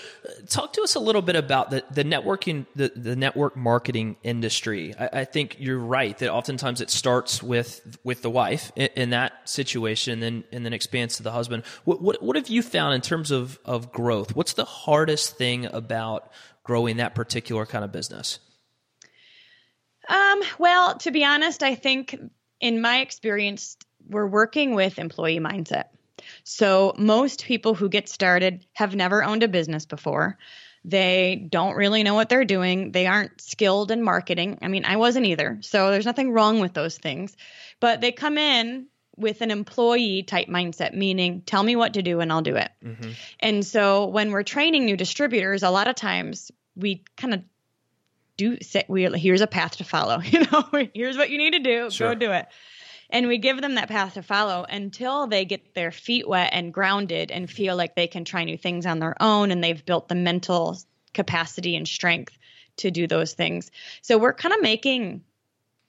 talk 0.48 0.72
to 0.74 0.82
us 0.82 0.94
a 0.94 1.00
little 1.00 1.22
bit 1.22 1.36
about 1.36 1.70
the, 1.70 1.84
the 1.90 2.04
networking, 2.04 2.66
the, 2.76 2.92
the 2.94 3.16
network 3.16 3.56
marketing 3.56 4.16
industry. 4.22 4.94
I, 4.98 5.20
I, 5.20 5.24
think 5.24 5.56
you're 5.58 5.78
right 5.78 6.16
that 6.18 6.30
oftentimes 6.30 6.80
it 6.80 6.90
starts 6.90 7.42
with 7.42 7.98
with 8.04 8.22
the 8.22 8.30
wife 8.30 8.72
in, 8.76 8.88
in, 8.96 9.10
that 9.10 9.48
situation, 9.48 10.14
and 10.14 10.22
then 10.22 10.44
and 10.52 10.64
then 10.64 10.72
expands 10.72 11.16
to 11.16 11.22
the 11.22 11.32
husband. 11.32 11.62
What, 11.84 12.02
what 12.02 12.22
what 12.22 12.36
have 12.36 12.48
you 12.48 12.62
found 12.62 12.94
in 12.94 13.00
terms 13.00 13.30
of 13.30 13.58
of 13.64 13.92
growth? 13.92 14.36
What's 14.36 14.52
the 14.52 14.64
hardest 14.64 15.36
thing 15.36 15.66
about 15.66 16.30
growing 16.62 16.98
that 16.98 17.14
particular 17.14 17.64
kind 17.64 17.84
of 17.84 17.92
business? 17.92 18.40
Um, 20.08 20.42
well, 20.58 20.98
to 20.98 21.10
be 21.10 21.24
honest, 21.24 21.62
I 21.62 21.74
think 21.74 22.18
in 22.60 22.80
my 22.80 23.00
experience, 23.00 23.76
we're 24.08 24.26
working 24.26 24.74
with 24.74 24.98
employee 24.98 25.40
mindset. 25.40 25.86
So, 26.44 26.94
most 26.98 27.44
people 27.44 27.74
who 27.74 27.88
get 27.88 28.08
started 28.08 28.66
have 28.74 28.94
never 28.94 29.24
owned 29.24 29.42
a 29.42 29.48
business 29.48 29.86
before. 29.86 30.38
They 30.84 31.46
don't 31.50 31.76
really 31.76 32.02
know 32.02 32.14
what 32.14 32.28
they're 32.28 32.44
doing. 32.44 32.92
They 32.92 33.06
aren't 33.06 33.40
skilled 33.40 33.90
in 33.90 34.02
marketing. 34.02 34.58
I 34.60 34.68
mean, 34.68 34.84
I 34.84 34.96
wasn't 34.96 35.26
either. 35.26 35.58
So, 35.62 35.90
there's 35.90 36.06
nothing 36.06 36.32
wrong 36.32 36.60
with 36.60 36.74
those 36.74 36.98
things. 36.98 37.36
But 37.80 38.00
they 38.00 38.12
come 38.12 38.38
in 38.38 38.86
with 39.16 39.40
an 39.40 39.50
employee 39.50 40.22
type 40.24 40.48
mindset, 40.48 40.94
meaning 40.94 41.42
tell 41.46 41.62
me 41.62 41.76
what 41.76 41.94
to 41.94 42.02
do 42.02 42.20
and 42.20 42.32
I'll 42.32 42.42
do 42.42 42.56
it. 42.56 42.70
Mm-hmm. 42.84 43.10
And 43.40 43.64
so, 43.64 44.06
when 44.06 44.30
we're 44.30 44.42
training 44.42 44.84
new 44.84 44.96
distributors, 44.96 45.62
a 45.62 45.70
lot 45.70 45.88
of 45.88 45.94
times 45.94 46.50
we 46.76 47.04
kind 47.16 47.34
of 47.34 47.42
do 48.36 48.58
say, 48.60 48.84
we, 48.88 49.04
here's 49.18 49.40
a 49.40 49.46
path 49.46 49.76
to 49.78 49.84
follow. 49.84 50.20
You 50.24 50.40
know, 50.50 50.64
here's 50.94 51.16
what 51.16 51.30
you 51.30 51.38
need 51.38 51.52
to 51.52 51.60
do. 51.60 51.90
Sure. 51.90 52.14
Go 52.14 52.18
do 52.18 52.32
it. 52.32 52.46
And 53.10 53.28
we 53.28 53.38
give 53.38 53.60
them 53.60 53.74
that 53.74 53.88
path 53.88 54.14
to 54.14 54.22
follow 54.22 54.64
until 54.68 55.26
they 55.26 55.44
get 55.44 55.74
their 55.74 55.90
feet 55.90 56.28
wet 56.28 56.50
and 56.52 56.72
grounded 56.72 57.30
and 57.30 57.50
feel 57.50 57.76
like 57.76 57.94
they 57.94 58.06
can 58.06 58.24
try 58.24 58.44
new 58.44 58.58
things 58.58 58.86
on 58.86 58.98
their 58.98 59.14
own 59.20 59.50
and 59.50 59.62
they've 59.62 59.84
built 59.84 60.08
the 60.08 60.14
mental 60.14 60.78
capacity 61.12 61.76
and 61.76 61.86
strength 61.86 62.36
to 62.76 62.90
do 62.90 63.06
those 63.06 63.34
things. 63.34 63.70
So 64.02 64.18
we're 64.18 64.32
kind 64.32 64.54
of 64.54 64.62
making 64.62 65.22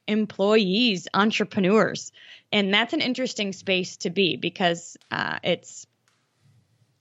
employees 0.07 1.07
entrepreneurs. 1.13 2.11
And 2.51 2.73
that's 2.73 2.93
an 2.93 3.01
interesting 3.01 3.53
space 3.53 3.97
to 3.97 4.09
be 4.09 4.37
because 4.37 4.97
uh, 5.11 5.39
it's 5.43 5.87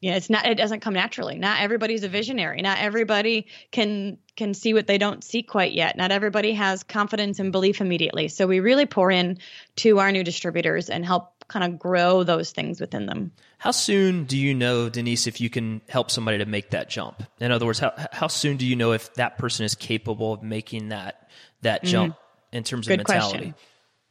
you 0.05 0.11
know, 0.11 0.19
it's 0.19 0.29
not 0.29 0.45
it 0.45 0.57
doesn't 0.57 0.81
come 0.81 0.93
naturally. 0.93 1.39
Not 1.39 1.63
everybody's 1.63 2.05
a 2.05 2.11
visionary. 2.11 2.61
Not 2.61 2.77
everybody 2.79 3.47
can 3.71 4.19
can 4.37 4.53
see 4.53 4.75
what 4.75 4.87
they 4.87 4.99
don't 4.99 5.25
see 5.25 5.43
quite 5.43 5.73
yet. 5.73 5.97
Not 5.97 6.11
everybody 6.11 6.53
has 6.53 6.83
confidence 6.83 7.39
and 7.39 7.51
belief 7.51 7.81
immediately. 7.81 8.29
So 8.29 8.47
we 8.47 8.61
really 8.61 8.85
pour 8.85 9.11
in 9.11 9.39
to 9.77 10.01
our 10.01 10.13
new 10.13 10.23
distributors 10.23 10.91
and 10.91 11.07
help 11.07 11.45
kind 11.49 11.65
of 11.65 11.79
grow 11.79 12.23
those 12.23 12.53
things 12.53 12.83
within 12.83 13.07
them. 13.07 13.33
How 13.57 13.71
soon 13.71 14.25
do 14.25 14.37
you 14.37 14.53
know, 14.53 14.91
Denise, 14.91 15.27
if 15.27 15.41
you 15.41 15.49
can 15.49 15.81
help 15.89 16.11
somebody 16.11 16.37
to 16.37 16.45
make 16.45 16.73
that 16.73 16.91
jump? 16.91 17.23
In 17.41 17.51
other 17.51 17.65
words, 17.65 17.79
how 17.79 17.95
how 18.13 18.27
soon 18.27 18.59
do 18.59 18.67
you 18.67 18.77
know 18.77 18.93
if 18.93 19.15
that 19.15 19.39
person 19.39 19.65
is 19.65 19.75
capable 19.75 20.35
of 20.35 20.43
making 20.43 20.91
that 20.91 21.31
that 21.63 21.81
mm-hmm. 21.81 21.91
jump 21.91 22.15
mm-hmm. 22.15 22.57
in 22.59 22.65
terms 22.65 22.89
Good 22.89 23.01
of 23.01 23.09
mentality? 23.09 23.39
Question. 23.39 23.55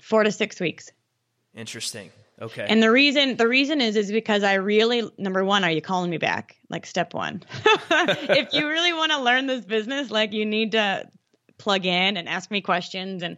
Four 0.01 0.23
to 0.23 0.31
six 0.31 0.59
weeks. 0.59 0.91
Interesting. 1.53 2.09
Okay. 2.41 2.65
And 2.67 2.81
the 2.81 2.91
reason 2.91 3.37
the 3.37 3.47
reason 3.47 3.79
is 3.79 3.95
is 3.95 4.11
because 4.11 4.43
I 4.43 4.55
really 4.55 5.09
number 5.17 5.45
one, 5.45 5.63
are 5.63 5.71
you 5.71 5.81
calling 5.81 6.09
me 6.09 6.17
back? 6.17 6.57
Like 6.69 6.85
step 6.85 7.13
one. 7.13 7.43
if 7.91 8.53
you 8.53 8.67
really 8.67 8.93
want 8.93 9.11
to 9.11 9.21
learn 9.21 9.45
this 9.47 9.63
business, 9.65 10.09
like 10.09 10.33
you 10.33 10.45
need 10.45 10.71
to 10.71 11.07
plug 11.57 11.85
in 11.85 12.17
and 12.17 12.27
ask 12.27 12.49
me 12.49 12.61
questions 12.61 13.23
and 13.23 13.37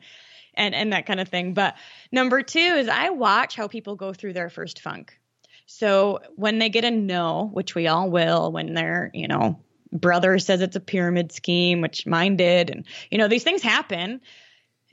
and 0.53 0.73
and 0.73 0.93
that 0.93 1.05
kind 1.05 1.19
of 1.19 1.27
thing. 1.27 1.53
But 1.53 1.75
number 2.11 2.41
two 2.41 2.59
is 2.59 2.87
I 2.87 3.09
watch 3.09 3.55
how 3.55 3.67
people 3.67 3.95
go 3.95 4.13
through 4.13 4.33
their 4.33 4.49
first 4.49 4.81
funk. 4.81 5.19
So 5.65 6.19
when 6.35 6.59
they 6.59 6.69
get 6.69 6.85
a 6.85 6.91
no, 6.91 7.49
which 7.51 7.75
we 7.75 7.87
all 7.87 8.09
will 8.09 8.51
when 8.51 8.73
they're, 8.73 9.09
you 9.13 9.27
know, 9.27 9.59
brother 9.91 10.37
says 10.39 10.61
it's 10.61 10.75
a 10.75 10.81
pyramid 10.81 11.31
scheme, 11.31 11.81
which 11.81 12.05
mine 12.05 12.37
did. 12.37 12.69
And, 12.69 12.85
you 13.09 13.17
know, 13.17 13.27
these 13.27 13.43
things 13.43 13.61
happen. 13.61 14.21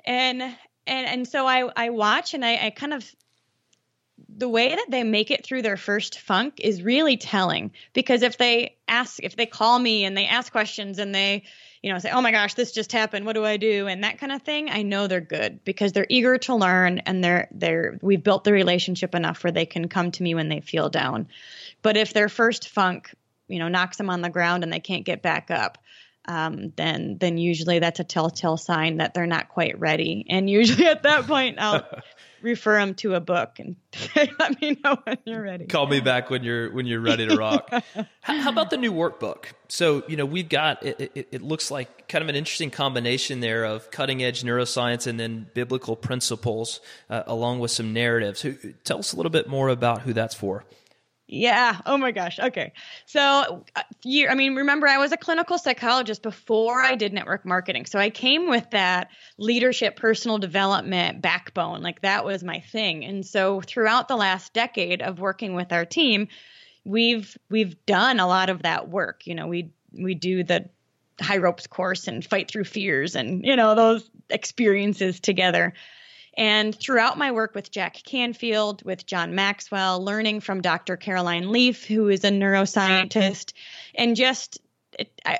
And, 0.04 0.42
and, 0.42 0.56
and 0.86 1.28
so 1.28 1.46
I, 1.46 1.68
I 1.76 1.90
watch 1.90 2.34
and 2.34 2.44
I, 2.44 2.66
I 2.66 2.70
kind 2.70 2.94
of 2.94 3.14
the 4.36 4.48
way 4.48 4.70
that 4.74 4.86
they 4.88 5.02
make 5.02 5.30
it 5.30 5.44
through 5.44 5.62
their 5.62 5.76
first 5.76 6.18
funk 6.20 6.54
is 6.58 6.82
really 6.82 7.16
telling 7.16 7.70
because 7.92 8.22
if 8.22 8.38
they 8.38 8.76
ask 8.88 9.22
if 9.22 9.36
they 9.36 9.46
call 9.46 9.78
me 9.78 10.04
and 10.04 10.16
they 10.16 10.26
ask 10.26 10.52
questions 10.52 10.98
and 10.98 11.14
they 11.14 11.44
you 11.82 11.92
know 11.92 11.98
say 11.98 12.10
oh 12.10 12.20
my 12.20 12.30
gosh 12.30 12.54
this 12.54 12.72
just 12.72 12.92
happened. 12.92 13.26
What 13.26 13.34
do 13.34 13.44
i 13.44 13.56
do? 13.56 13.86
and 13.86 14.04
that 14.04 14.18
kind 14.18 14.32
of 14.32 14.42
thing 14.42 14.70
i 14.70 14.82
know 14.82 15.06
they're 15.06 15.20
good 15.20 15.64
because 15.64 15.92
they're 15.92 16.06
eager 16.08 16.38
to 16.38 16.54
learn 16.54 16.98
and 17.00 17.22
they're 17.22 17.48
they're 17.50 17.98
we've 18.02 18.22
built 18.22 18.44
the 18.44 18.52
relationship 18.52 19.14
enough 19.14 19.44
where 19.44 19.52
they 19.52 19.66
can 19.66 19.88
come 19.88 20.10
to 20.12 20.22
me 20.22 20.34
when 20.34 20.48
they 20.48 20.60
feel 20.60 20.88
down. 20.88 21.28
But 21.82 21.96
if 21.96 22.12
their 22.12 22.28
first 22.28 22.68
funk 22.68 23.14
you 23.48 23.58
know 23.58 23.68
knocks 23.68 23.96
them 23.96 24.10
on 24.10 24.22
the 24.22 24.30
ground 24.30 24.62
and 24.62 24.72
they 24.72 24.80
can't 24.80 25.04
get 25.04 25.22
back 25.22 25.50
up 25.50 25.78
um, 26.26 26.72
then 26.76 27.16
then 27.18 27.38
usually 27.38 27.78
that's 27.78 28.00
a 28.00 28.04
telltale 28.04 28.56
sign 28.56 28.98
that 28.98 29.14
they're 29.14 29.26
not 29.26 29.48
quite 29.48 29.78
ready 29.78 30.24
and 30.28 30.48
usually 30.48 30.86
at 30.86 31.02
that 31.02 31.26
point 31.26 31.58
i'll 31.58 31.86
refer 32.42 32.78
them 32.78 32.94
to 32.94 33.14
a 33.14 33.20
book 33.20 33.58
and 33.58 33.76
say, 33.92 34.30
let 34.38 34.60
me 34.60 34.76
know 34.84 34.96
when 35.04 35.16
you're 35.24 35.42
ready. 35.42 35.66
Call 35.66 35.86
me 35.86 36.00
back 36.00 36.28
when 36.28 36.42
you're 36.42 36.70
when 36.72 36.86
you're 36.86 37.00
ready 37.00 37.26
to 37.26 37.36
rock. 37.36 37.70
how, 38.20 38.50
about 38.50 38.70
the 38.70 38.76
new 38.76 38.92
workbook? 38.92 39.46
So 39.68 40.02
you 40.08 40.16
know 40.16 40.26
we've 40.26 40.48
got 40.48 40.84
it, 40.84 41.12
it, 41.14 41.28
it, 41.32 41.42
looks 41.42 41.70
like 41.70 42.08
kind 42.08 42.22
of 42.22 42.28
an 42.28 42.34
interesting 42.34 42.70
combination 42.70 43.40
there 43.40 43.64
of 43.64 43.90
cutting 43.90 44.22
edge 44.22 44.42
neuroscience 44.42 45.06
and 45.06 45.18
then 45.18 45.46
biblical 45.54 45.96
principles 45.96 46.80
uh, 47.08 47.22
along 47.26 47.60
with 47.60 47.70
some 47.70 47.92
narratives. 47.92 48.42
Who, 48.42 48.54
tell 48.84 48.98
us 48.98 49.12
a 49.12 49.16
little 49.16 49.30
bit 49.30 49.48
more 49.48 49.68
about 49.68 50.02
who 50.02 50.12
that's 50.12 50.34
for. 50.34 50.64
Yeah. 51.34 51.80
Oh 51.86 51.96
my 51.96 52.10
gosh. 52.10 52.38
Okay. 52.38 52.74
So, 53.06 53.64
uh. 53.74 53.82
I 54.04 54.34
mean, 54.34 54.54
remember, 54.56 54.86
I 54.86 54.98
was 54.98 55.12
a 55.12 55.16
clinical 55.16 55.56
psychologist 55.56 56.22
before 56.22 56.82
I 56.82 56.94
did 56.94 57.14
network 57.14 57.46
marketing. 57.46 57.86
So 57.86 57.98
I 57.98 58.10
came 58.10 58.50
with 58.50 58.68
that 58.72 59.08
leadership, 59.38 59.96
personal 59.96 60.36
development 60.36 61.22
backbone. 61.22 61.82
Like 61.82 62.02
that 62.02 62.26
was 62.26 62.44
my 62.44 62.60
thing. 62.60 63.06
And 63.06 63.24
so 63.24 63.62
throughout 63.62 64.08
the 64.08 64.16
last 64.16 64.52
decade 64.52 65.00
of 65.00 65.20
working 65.20 65.54
with 65.54 65.72
our 65.72 65.86
team, 65.86 66.28
we've 66.84 67.34
we've 67.48 67.86
done 67.86 68.20
a 68.20 68.26
lot 68.26 68.50
of 68.50 68.64
that 68.64 68.90
work. 68.90 69.26
You 69.26 69.34
know, 69.34 69.46
we 69.46 69.70
we 69.90 70.14
do 70.14 70.44
the 70.44 70.68
high 71.18 71.38
ropes 71.38 71.66
course 71.66 72.08
and 72.08 72.22
fight 72.22 72.50
through 72.50 72.64
fears 72.64 73.16
and 73.16 73.46
you 73.46 73.56
know 73.56 73.74
those 73.74 74.10
experiences 74.28 75.18
together. 75.18 75.72
And 76.34 76.74
throughout 76.74 77.18
my 77.18 77.32
work 77.32 77.54
with 77.54 77.70
Jack 77.70 78.02
Canfield, 78.04 78.82
with 78.84 79.04
John 79.06 79.34
Maxwell, 79.34 80.02
learning 80.02 80.40
from 80.40 80.62
Dr. 80.62 80.96
Caroline 80.96 81.52
Leaf, 81.52 81.84
who 81.84 82.08
is 82.08 82.24
a 82.24 82.30
neuroscientist, 82.30 83.52
and 83.94 84.16
just 84.16 84.60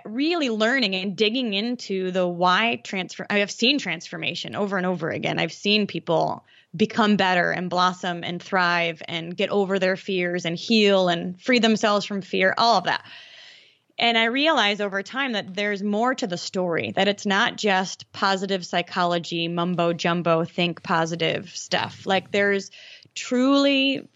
really 0.04 0.50
learning 0.50 0.94
and 0.94 1.16
digging 1.16 1.54
into 1.54 2.10
the 2.10 2.26
why 2.26 2.80
transfer. 2.84 3.26
I 3.28 3.38
have 3.38 3.50
seen 3.50 3.78
transformation 3.78 4.54
over 4.54 4.76
and 4.76 4.86
over 4.86 5.10
again. 5.10 5.38
I've 5.38 5.52
seen 5.52 5.86
people 5.86 6.44
become 6.74 7.16
better 7.16 7.50
and 7.50 7.68
blossom 7.68 8.24
and 8.24 8.42
thrive 8.42 9.02
and 9.06 9.36
get 9.36 9.50
over 9.50 9.78
their 9.78 9.96
fears 9.96 10.46
and 10.46 10.56
heal 10.56 11.08
and 11.08 11.40
free 11.40 11.58
themselves 11.58 12.06
from 12.06 12.22
fear, 12.22 12.54
all 12.56 12.78
of 12.78 12.84
that. 12.84 13.04
And 14.02 14.18
I 14.18 14.24
realize 14.24 14.80
over 14.80 15.00
time 15.04 15.34
that 15.34 15.54
there's 15.54 15.80
more 15.80 16.12
to 16.12 16.26
the 16.26 16.36
story, 16.36 16.90
that 16.96 17.06
it's 17.06 17.24
not 17.24 17.56
just 17.56 18.10
positive 18.10 18.66
psychology, 18.66 19.46
mumbo 19.46 19.92
jumbo, 19.92 20.42
think 20.42 20.82
positive 20.82 21.50
stuff. 21.50 22.04
Like 22.04 22.32
there's 22.32 22.72
truly 23.14 24.08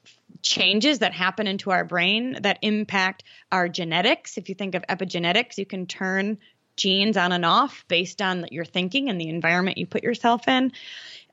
changes 0.43 0.99
that 0.99 1.13
happen 1.13 1.47
into 1.47 1.71
our 1.71 1.85
brain 1.85 2.39
that 2.43 2.59
impact 2.63 3.23
our 3.53 3.69
genetics. 3.69 4.37
If 4.37 4.49
you 4.49 4.57
think 4.57 4.75
of 4.75 4.83
epigenetics, 4.89 5.57
you 5.57 5.67
can 5.67 5.87
turn 5.87 6.39
genes 6.77 7.17
on 7.17 7.31
and 7.31 7.45
off 7.45 7.85
based 7.87 8.21
on 8.21 8.47
your 8.51 8.65
thinking 8.65 9.09
and 9.09 9.21
the 9.21 9.29
environment 9.29 9.79
you 9.79 9.87
put 9.87 10.03
yourself 10.03 10.49
in. 10.49 10.73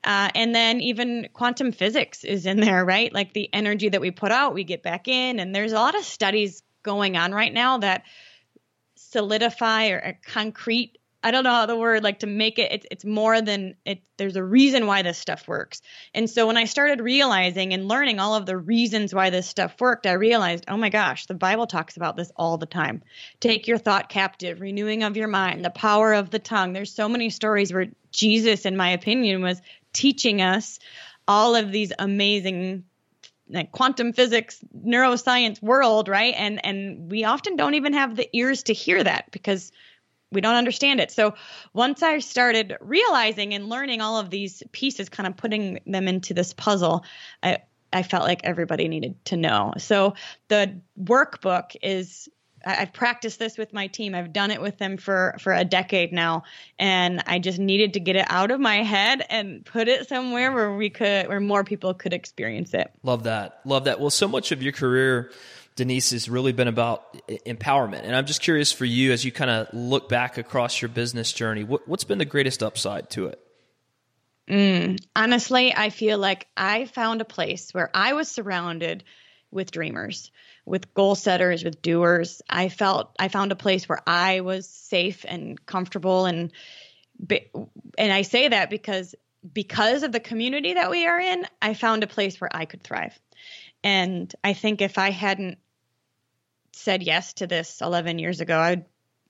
Uh, 0.04 0.28
and 0.32 0.54
then 0.54 0.80
even 0.80 1.28
quantum 1.32 1.72
physics 1.72 2.22
is 2.22 2.46
in 2.46 2.60
there, 2.60 2.84
right? 2.84 3.12
Like 3.12 3.32
the 3.32 3.52
energy 3.52 3.88
that 3.88 4.00
we 4.00 4.12
put 4.12 4.30
out, 4.30 4.54
we 4.54 4.62
get 4.62 4.84
back 4.84 5.08
in. 5.08 5.40
And 5.40 5.52
there's 5.52 5.72
a 5.72 5.80
lot 5.80 5.96
of 5.96 6.04
studies 6.04 6.62
going 6.84 7.16
on 7.16 7.32
right 7.32 7.52
now 7.52 7.78
that 7.78 8.04
solidify 9.14 9.90
or 9.90 9.98
a 9.98 10.12
concrete 10.12 10.98
I 11.22 11.30
don't 11.30 11.44
know 11.44 11.52
how 11.52 11.64
the 11.64 11.76
word 11.76 12.04
like 12.04 12.18
to 12.18 12.26
make 12.26 12.58
it 12.58 12.70
it's 12.70 12.86
it's 12.90 13.04
more 13.04 13.40
than 13.40 13.76
it 13.86 14.02
there's 14.18 14.36
a 14.36 14.44
reason 14.44 14.86
why 14.86 15.00
this 15.00 15.16
stuff 15.16 15.48
works. 15.48 15.80
And 16.12 16.28
so 16.28 16.46
when 16.46 16.58
I 16.58 16.64
started 16.64 17.00
realizing 17.00 17.72
and 17.72 17.88
learning 17.88 18.20
all 18.20 18.34
of 18.34 18.44
the 18.44 18.58
reasons 18.58 19.14
why 19.14 19.30
this 19.30 19.48
stuff 19.48 19.80
worked, 19.80 20.06
I 20.06 20.12
realized, 20.12 20.64
oh 20.68 20.76
my 20.76 20.90
gosh, 20.90 21.24
the 21.24 21.34
Bible 21.34 21.66
talks 21.66 21.96
about 21.96 22.16
this 22.16 22.30
all 22.36 22.58
the 22.58 22.66
time. 22.66 23.02
Take 23.40 23.66
your 23.66 23.78
thought 23.78 24.10
captive, 24.10 24.60
renewing 24.60 25.02
of 25.02 25.16
your 25.16 25.28
mind, 25.28 25.64
the 25.64 25.70
power 25.70 26.12
of 26.12 26.28
the 26.28 26.38
tongue. 26.38 26.74
There's 26.74 26.94
so 26.94 27.08
many 27.08 27.30
stories 27.30 27.72
where 27.72 27.86
Jesus 28.12 28.66
in 28.66 28.76
my 28.76 28.90
opinion 28.90 29.40
was 29.40 29.62
teaching 29.94 30.42
us 30.42 30.78
all 31.26 31.54
of 31.56 31.72
these 31.72 31.92
amazing 31.98 32.84
like 33.48 33.72
quantum 33.72 34.12
physics 34.12 34.60
neuroscience 34.84 35.62
world 35.62 36.08
right? 36.08 36.34
And 36.36 36.64
and 36.64 37.10
we 37.10 37.24
often 37.24 37.56
don't 37.56 37.74
even 37.74 37.92
have 37.92 38.16
the 38.16 38.28
ears 38.36 38.64
to 38.64 38.72
hear 38.72 39.02
that 39.02 39.30
because 39.30 39.72
we 40.32 40.40
don't 40.40 40.56
understand 40.56 41.00
it. 41.00 41.10
So 41.10 41.34
once 41.72 42.02
i 42.02 42.18
started 42.18 42.76
realizing 42.80 43.54
and 43.54 43.68
learning 43.68 44.00
all 44.00 44.18
of 44.18 44.30
these 44.30 44.62
pieces 44.72 45.08
kind 45.08 45.26
of 45.26 45.36
putting 45.36 45.80
them 45.86 46.08
into 46.08 46.34
this 46.34 46.52
puzzle 46.52 47.04
i 47.42 47.58
i 47.92 48.02
felt 48.02 48.24
like 48.24 48.40
everybody 48.44 48.88
needed 48.88 49.24
to 49.26 49.36
know. 49.36 49.72
So 49.78 50.14
the 50.48 50.80
workbook 51.00 51.76
is 51.82 52.28
I've 52.66 52.92
practiced 52.92 53.38
this 53.38 53.58
with 53.58 53.72
my 53.72 53.86
team. 53.86 54.14
I've 54.14 54.32
done 54.32 54.50
it 54.50 54.60
with 54.60 54.78
them 54.78 54.96
for 54.96 55.36
for 55.40 55.52
a 55.52 55.64
decade 55.64 56.12
now, 56.12 56.44
and 56.78 57.22
I 57.26 57.38
just 57.38 57.58
needed 57.58 57.94
to 57.94 58.00
get 58.00 58.16
it 58.16 58.26
out 58.28 58.50
of 58.50 58.60
my 58.60 58.82
head 58.82 59.24
and 59.28 59.64
put 59.64 59.88
it 59.88 60.08
somewhere 60.08 60.52
where 60.52 60.74
we 60.74 60.90
could, 60.90 61.28
where 61.28 61.40
more 61.40 61.64
people 61.64 61.94
could 61.94 62.12
experience 62.12 62.74
it. 62.74 62.90
Love 63.02 63.24
that. 63.24 63.60
Love 63.64 63.84
that. 63.84 64.00
Well, 64.00 64.10
so 64.10 64.28
much 64.28 64.52
of 64.52 64.62
your 64.62 64.72
career. 64.72 65.30
Denise 65.76 66.12
has 66.12 66.28
really 66.28 66.52
been 66.52 66.68
about 66.68 67.12
empowerment. 67.28 68.02
And 68.04 68.14
I'm 68.14 68.26
just 68.26 68.40
curious 68.40 68.70
for 68.70 68.84
you 68.84 69.12
as 69.12 69.24
you 69.24 69.32
kind 69.32 69.50
of 69.50 69.66
look 69.72 70.08
back 70.08 70.38
across 70.38 70.80
your 70.80 70.88
business 70.88 71.32
journey, 71.32 71.64
what, 71.64 71.82
has 71.88 72.04
been 72.04 72.18
the 72.18 72.24
greatest 72.24 72.62
upside 72.62 73.10
to 73.10 73.26
it? 73.26 73.40
Mm, 74.48 75.02
honestly, 75.16 75.74
I 75.74 75.90
feel 75.90 76.18
like 76.18 76.46
I 76.56 76.84
found 76.84 77.20
a 77.20 77.24
place 77.24 77.72
where 77.72 77.90
I 77.94 78.12
was 78.12 78.28
surrounded 78.28 79.02
with 79.54 79.70
dreamers 79.70 80.30
with 80.66 80.94
goal 80.94 81.14
setters, 81.14 81.64
with 81.64 81.82
doers. 81.82 82.42
I 82.48 82.68
felt 82.68 83.14
I 83.18 83.28
found 83.28 83.52
a 83.52 83.56
place 83.56 83.88
where 83.88 84.02
I 84.06 84.40
was 84.40 84.68
safe 84.68 85.24
and 85.28 85.64
comfortable 85.64 86.26
and 86.26 86.52
and 87.96 88.12
I 88.12 88.22
say 88.22 88.48
that 88.48 88.70
because 88.70 89.14
because 89.52 90.02
of 90.02 90.12
the 90.12 90.20
community 90.20 90.74
that 90.74 90.90
we 90.90 91.06
are 91.06 91.20
in, 91.20 91.46
I 91.60 91.74
found 91.74 92.02
a 92.02 92.08
place 92.08 92.40
where 92.40 92.50
I 92.54 92.64
could 92.64 92.82
thrive. 92.82 93.18
And 93.82 94.34
I 94.42 94.54
think 94.54 94.80
if 94.80 94.96
I 94.96 95.10
hadn't 95.10 95.58
said 96.72 97.02
yes 97.02 97.34
to 97.34 97.46
this 97.46 97.82
11 97.82 98.18
years 98.18 98.40
ago, 98.40 98.58
I'd 98.58 98.86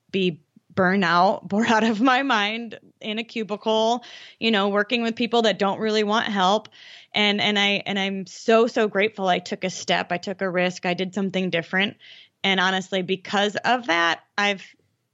be 0.09 0.44
burn 0.75 1.03
out, 1.03 1.47
bored 1.47 1.67
out 1.67 1.83
of 1.83 2.01
my 2.01 2.23
mind 2.23 2.79
in 3.01 3.19
a 3.19 3.23
cubicle, 3.23 4.03
you 4.39 4.51
know, 4.51 4.69
working 4.69 5.03
with 5.03 5.15
people 5.15 5.43
that 5.43 5.59
don't 5.59 5.79
really 5.79 6.03
want 6.03 6.27
help. 6.27 6.69
And 7.13 7.39
and 7.39 7.57
I 7.57 7.81
and 7.85 7.97
I'm 7.97 8.25
so 8.27 8.67
so 8.67 8.87
grateful 8.87 9.27
I 9.27 9.39
took 9.39 9.63
a 9.63 9.69
step, 9.69 10.11
I 10.11 10.17
took 10.17 10.41
a 10.41 10.49
risk, 10.49 10.85
I 10.85 10.93
did 10.93 11.13
something 11.13 11.49
different. 11.49 11.97
And 12.43 12.59
honestly, 12.59 13.01
because 13.01 13.55
of 13.55 13.87
that, 13.87 14.21
I've 14.37 14.63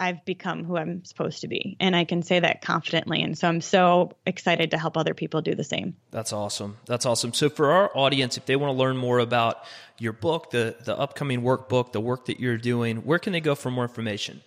I've 0.02 0.26
become 0.26 0.64
who 0.64 0.78
I'm 0.78 1.06
supposed 1.06 1.42
to 1.42 1.48
be. 1.48 1.78
And 1.80 1.96
I 1.96 2.06
can 2.06 2.24
say 2.24 2.40
that 2.40 2.64
confidently. 2.64 3.22
And 3.22 3.38
so 3.38 3.48
I'm 3.48 3.62
so 3.62 4.14
excited 4.26 4.72
to 4.72 4.80
help 4.80 4.98
other 4.98 5.14
people 5.14 5.44
do 5.44 5.54
the 5.54 5.64
same. 5.64 5.96
That's 6.10 6.34
awesome. 6.34 6.78
That's 6.88 7.06
awesome. 7.06 7.34
So 7.34 7.52
for 7.52 7.72
our 7.72 7.96
audience, 7.96 8.36
if 8.36 8.48
they 8.48 8.56
want 8.56 8.76
to 8.76 8.80
learn 8.80 8.98
more 8.98 9.20
about 9.20 9.64
your 10.00 10.14
book, 10.14 10.50
the 10.50 10.76
the 10.84 10.98
upcoming 10.98 11.44
workbook, 11.44 11.92
the 11.92 12.02
work 12.02 12.26
that 12.26 12.40
you're 12.40 12.58
doing, 12.58 12.98
where 12.98 13.20
can 13.20 13.32
they 13.32 13.42
go 13.42 13.54
for 13.54 13.70
more 13.70 13.84
information? 13.84 14.42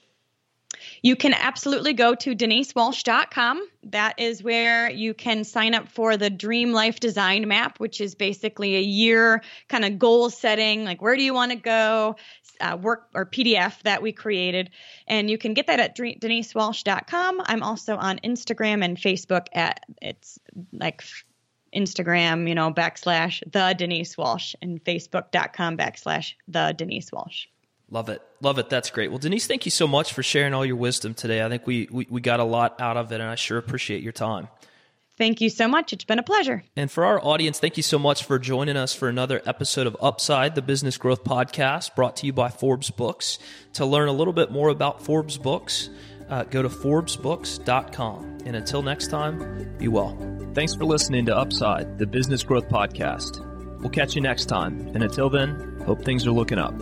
You 1.04 1.16
can 1.16 1.34
absolutely 1.34 1.92
go 1.92 2.14
to 2.14 2.34
denisewalsh.com. 2.34 3.68
That 3.82 4.18
is 4.18 4.42
where 4.42 4.90
you 4.90 5.12
can 5.12 5.44
sign 5.44 5.74
up 5.74 5.86
for 5.86 6.16
the 6.16 6.30
Dream 6.30 6.72
Life 6.72 6.98
Design 6.98 7.46
Map, 7.46 7.78
which 7.78 8.00
is 8.00 8.14
basically 8.14 8.76
a 8.76 8.80
year 8.80 9.42
kind 9.68 9.84
of 9.84 9.98
goal 9.98 10.30
setting, 10.30 10.82
like 10.86 11.02
where 11.02 11.14
do 11.14 11.22
you 11.22 11.34
want 11.34 11.52
to 11.52 11.58
go, 11.58 12.16
uh, 12.58 12.78
work 12.80 13.08
or 13.14 13.26
PDF 13.26 13.82
that 13.82 14.00
we 14.00 14.12
created. 14.12 14.70
And 15.06 15.28
you 15.28 15.36
can 15.36 15.52
get 15.52 15.66
that 15.66 15.78
at 15.78 15.94
denisewalsh.com. 15.94 17.42
I'm 17.44 17.62
also 17.62 17.96
on 17.96 18.18
Instagram 18.24 18.82
and 18.82 18.96
Facebook 18.96 19.48
at 19.52 19.84
it's 20.00 20.38
like 20.72 21.04
Instagram, 21.76 22.48
you 22.48 22.54
know, 22.54 22.72
backslash 22.72 23.42
the 23.52 23.74
Denise 23.76 24.16
Walsh 24.16 24.54
and 24.62 24.82
Facebook.com 24.82 25.76
backslash 25.76 26.32
the 26.48 26.72
Denise 26.74 27.12
Walsh. 27.12 27.44
Love 27.90 28.08
it. 28.08 28.22
Love 28.40 28.58
it. 28.58 28.68
That's 28.68 28.90
great. 28.90 29.10
Well, 29.10 29.18
Denise, 29.18 29.46
thank 29.46 29.64
you 29.66 29.70
so 29.70 29.86
much 29.86 30.12
for 30.12 30.22
sharing 30.22 30.54
all 30.54 30.64
your 30.64 30.76
wisdom 30.76 31.14
today. 31.14 31.44
I 31.44 31.48
think 31.48 31.66
we, 31.66 31.88
we, 31.90 32.06
we 32.10 32.20
got 32.20 32.40
a 32.40 32.44
lot 32.44 32.80
out 32.80 32.96
of 32.96 33.12
it, 33.12 33.20
and 33.20 33.30
I 33.30 33.34
sure 33.34 33.58
appreciate 33.58 34.02
your 34.02 34.12
time. 34.12 34.48
Thank 35.16 35.40
you 35.40 35.48
so 35.48 35.68
much. 35.68 35.92
It's 35.92 36.04
been 36.04 36.18
a 36.18 36.24
pleasure. 36.24 36.64
And 36.74 36.90
for 36.90 37.04
our 37.04 37.24
audience, 37.24 37.60
thank 37.60 37.76
you 37.76 37.84
so 37.84 38.00
much 38.00 38.24
for 38.24 38.38
joining 38.38 38.76
us 38.76 38.94
for 38.94 39.08
another 39.08 39.40
episode 39.46 39.86
of 39.86 39.96
Upside, 40.00 40.56
the 40.56 40.62
Business 40.62 40.96
Growth 40.96 41.22
Podcast, 41.22 41.94
brought 41.94 42.16
to 42.16 42.26
you 42.26 42.32
by 42.32 42.48
Forbes 42.48 42.90
Books. 42.90 43.38
To 43.74 43.86
learn 43.86 44.08
a 44.08 44.12
little 44.12 44.32
bit 44.32 44.50
more 44.50 44.70
about 44.70 45.04
Forbes 45.04 45.38
Books, 45.38 45.88
uh, 46.28 46.42
go 46.44 46.62
to 46.62 46.68
ForbesBooks.com. 46.68 48.38
And 48.44 48.56
until 48.56 48.82
next 48.82 49.06
time, 49.08 49.76
be 49.78 49.86
well. 49.86 50.18
Thanks 50.52 50.74
for 50.74 50.84
listening 50.84 51.26
to 51.26 51.36
Upside, 51.36 51.98
the 51.98 52.06
Business 52.06 52.42
Growth 52.42 52.68
Podcast. 52.68 53.38
We'll 53.80 53.90
catch 53.90 54.16
you 54.16 54.20
next 54.20 54.46
time. 54.46 54.80
And 54.94 55.02
until 55.04 55.30
then, 55.30 55.80
hope 55.86 56.04
things 56.04 56.26
are 56.26 56.32
looking 56.32 56.58
up. 56.58 56.74